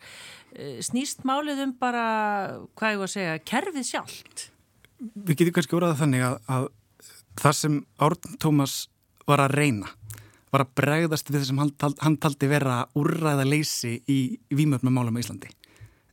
[0.55, 2.09] Eh, Snýst málið um bara,
[2.77, 4.49] hvað ég var að segja, kerfið sjálft?
[4.99, 6.67] við getum kannski orðað þannig að, að
[7.41, 8.75] það sem Árn Tómas
[9.27, 9.91] var að reyna
[10.53, 14.19] var að bregðast við þessum hann, tal- hann taldi vera úrræða leysi í
[14.55, 15.49] vímöfnum málum á Íslandi.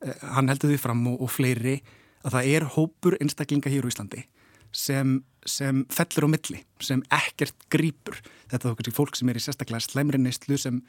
[0.03, 1.77] Eh, Hann heldur því fram og, og fleiri
[2.27, 4.24] að það er hópur einstaklinga hér á Íslandi
[4.74, 8.19] sem, sem fellur á milli, sem ekkert grýpur.
[8.51, 10.81] Þetta er kannski fólk sem er í sérstaklega slæmri neyslu sem,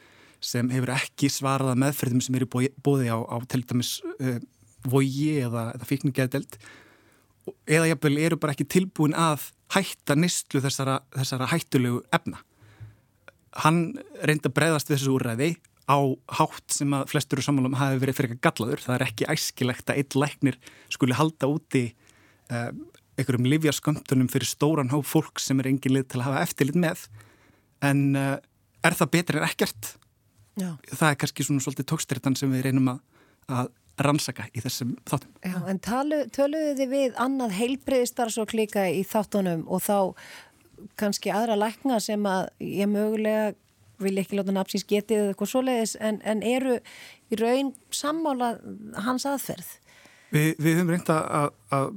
[0.41, 4.39] sem hefur ekki svaraða meðferðum sem eru bóði á, á til dæmis uh,
[4.89, 6.57] vogi eða, eða fíkningeðdelt
[7.67, 12.41] eða jafnvel eru bara ekki tilbúin að hætta nýstlu þessara, þessara hættulegu efna.
[13.63, 13.83] Hann
[14.25, 15.49] reyndi að breyðast við þessu úrræði
[15.89, 15.99] á
[16.39, 18.83] hátt sem að flestur úr sammálum hafi verið fyrir eitthvað gallaður.
[18.85, 20.59] Það er ekki æskilegt að einn læknir
[20.93, 21.83] skuli halda úti
[22.53, 22.71] uh,
[23.19, 27.05] einhverjum livjaskömmtunum fyrir stóran hóp fólk sem er engin lið til að hafa eftirlit með.
[27.83, 28.37] En uh,
[28.83, 29.93] er það betur en ekkert?
[30.59, 30.69] Já.
[30.93, 32.99] Það er kannski svona svolítið tókstyrtan sem við reynum að,
[33.49, 33.71] að
[34.01, 35.33] rannsaka í þessum þáttum.
[35.45, 39.97] Já, en talu, töluðu þið við annað heilbreyðistar svo klíka í þáttunum og þá
[40.99, 43.53] kannski aðra lækna sem að ég mögulega
[44.03, 46.79] vil ekki láta nafnsins getið eða eitthvað svoleiðis en, en eru
[47.31, 48.55] í raun sammála
[49.05, 49.69] hans aðferð.
[50.33, 51.47] Vi, við höfum reynda að,
[51.77, 51.89] að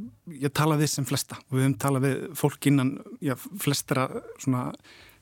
[0.45, 2.93] ég tala við sem flesta og við höfum tala við fólk innan
[3.25, 3.33] já,
[3.63, 4.69] flestara svona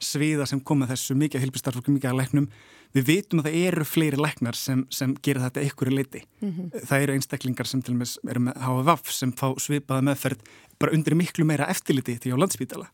[0.03, 2.49] sviða sem koma þessu mikið heilbistarfólk, mikið að læknum.
[2.95, 6.23] Við vitum að það eru fleiri læknar sem, sem gera þetta ykkur í leiti.
[6.45, 6.71] Mhm.
[6.87, 10.47] Það eru einstaklingar sem til og með eru með HVF sem fá svipaða meðferð
[10.79, 12.87] bara undir miklu meira eftirliti til á landspítala.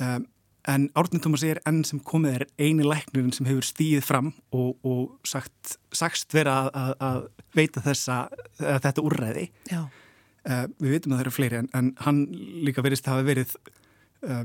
[0.00, 0.26] Um,
[0.68, 4.76] en Árni Tómas er enn sem komið er eini læknirinn sem hefur stíð fram og,
[4.84, 7.20] og sagt, sagst vera að, að, að
[7.56, 8.18] veita þessa,
[8.60, 9.84] að þetta úrræði Já.
[10.40, 12.20] Uh, við veitum að það eru fleiri en, en hann
[12.64, 13.56] líka verist að hafa verið
[14.24, 14.44] uh,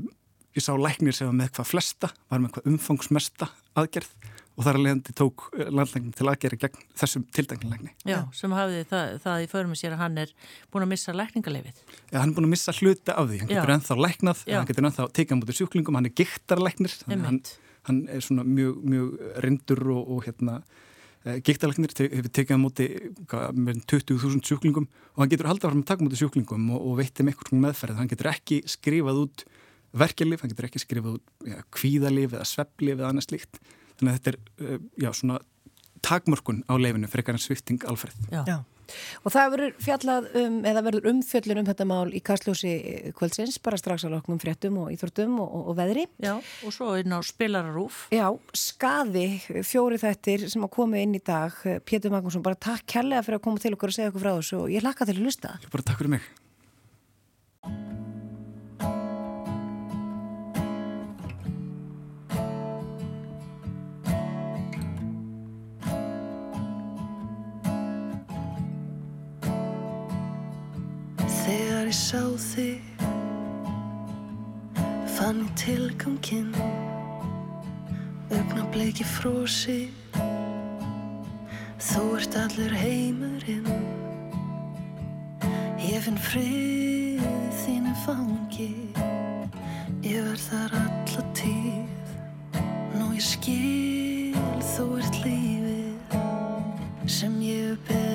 [0.56, 4.12] ég sá læknir sem var með hvað flesta var með hvað umfangsmesta aðgerð
[4.56, 9.12] og þar að leiðandi tók landlæknin til aðgerði gegn þessum tildæknilegni Já, sem hafði það,
[9.26, 10.32] það í förum sér að hann er
[10.72, 13.74] búin að missa lækningalefið Já, hann er búin að missa hluta af því, hann getur
[13.76, 14.56] ennþá læknað, Já.
[14.56, 17.40] hann getur ennþá tekið á mútið sjúklingum, hann er giktarlæknir þannig að hann,
[17.90, 19.14] hann er svona mjög, mjög
[19.44, 20.58] reyndur og, og hérna
[21.26, 22.86] giktarlæknir hefur tekið á múti
[23.58, 24.84] með 20.000 sjúklingum.
[25.16, 27.98] Og hann getur haldið fram að taka á múti sjúklingum og, og veitum eitthvað meðferð,
[27.98, 29.42] hann getur ekki skrifað út
[29.96, 33.60] verkjalif, hann getur ekki skrifað út ja, kvíðalif eða svepplif eða annað slíkt
[33.98, 34.40] þannig að þetta er
[34.76, 35.42] uh, já, svona
[36.06, 38.16] takmörkun á leifinu frekar en svifting alferð.
[38.30, 38.42] Já.
[38.46, 38.58] Já.
[39.26, 42.72] Og það verður fjallað um, eða verður umfjöllun um þetta mál í kastljósi
[43.18, 46.06] kvöldsins, bara strax á loknum fréttum og íþórtum og, og, og veðri.
[46.22, 48.04] Já, og svo inn á spilararúf.
[48.14, 49.26] Já, skaði,
[49.66, 51.58] fjóri þættir sem að koma inn í dag.
[51.88, 54.62] Pétur Magnússon, bara takk kærlega fyrir að koma til okkur og segja okkur frá þessu
[54.62, 55.56] og ég hlakka til að lusta.
[55.72, 56.34] Bara takk fyrir mig.
[71.86, 72.82] Þegar ég sá þig
[75.14, 76.50] fann ég tilganginn.
[78.34, 79.86] Augna bleiki frósi
[81.78, 83.70] þú ert allur heimurinn.
[85.78, 87.22] Ég finn frið
[87.60, 88.72] þínu fangi.
[90.02, 92.10] Ég verð þar alla tíð.
[92.96, 94.34] Nú ég skil
[94.74, 96.18] þú ert lífið
[97.06, 98.05] sem ég hef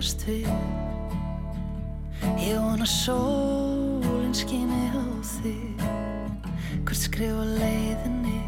[0.00, 0.48] styðjast við.
[2.40, 5.82] Ég vona sólinn skíni á þig.
[6.84, 8.40] Hvert skrifa leiðinni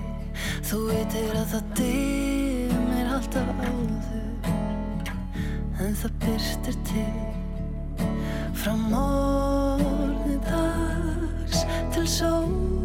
[0.65, 4.53] Þú veitir að það dimmir alltaf áður.
[5.83, 7.09] En það byrstir til
[8.57, 12.82] Frá morgni dags til sólalags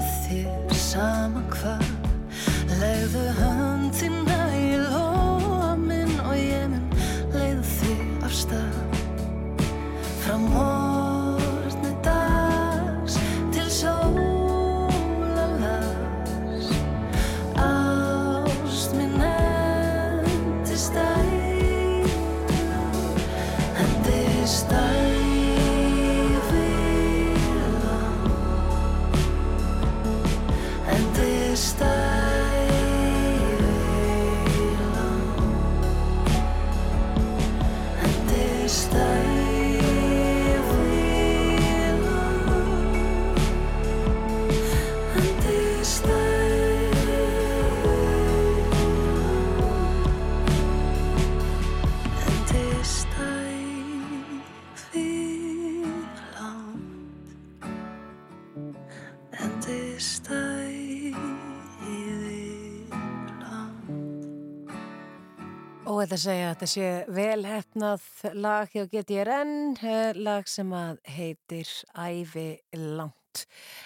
[0.00, 1.86] þér sama hvað
[2.80, 4.29] Legðu höndina
[66.10, 68.06] Þetta segja að þetta sé velhefnað
[68.42, 73.44] lag hjá GTRN, eh, lag sem að heitir Ævi langt.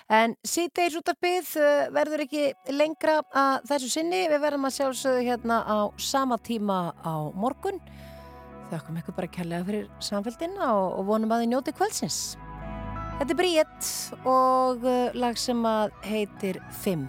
[0.08, 1.50] En síðdeis út af byggð
[1.92, 4.22] verður ekki lengra að þessu sinni.
[4.32, 7.76] Við verðum að sjálfsögðu hérna á sama tíma á morgun.
[8.70, 12.38] þakkum ykkur bara kærlega fyrir samfélgina og, vonum að þið njóti kvöldsins.
[13.18, 13.92] Þetta er Bríett
[14.24, 17.04] og uh, lag sem að heitir Fimm.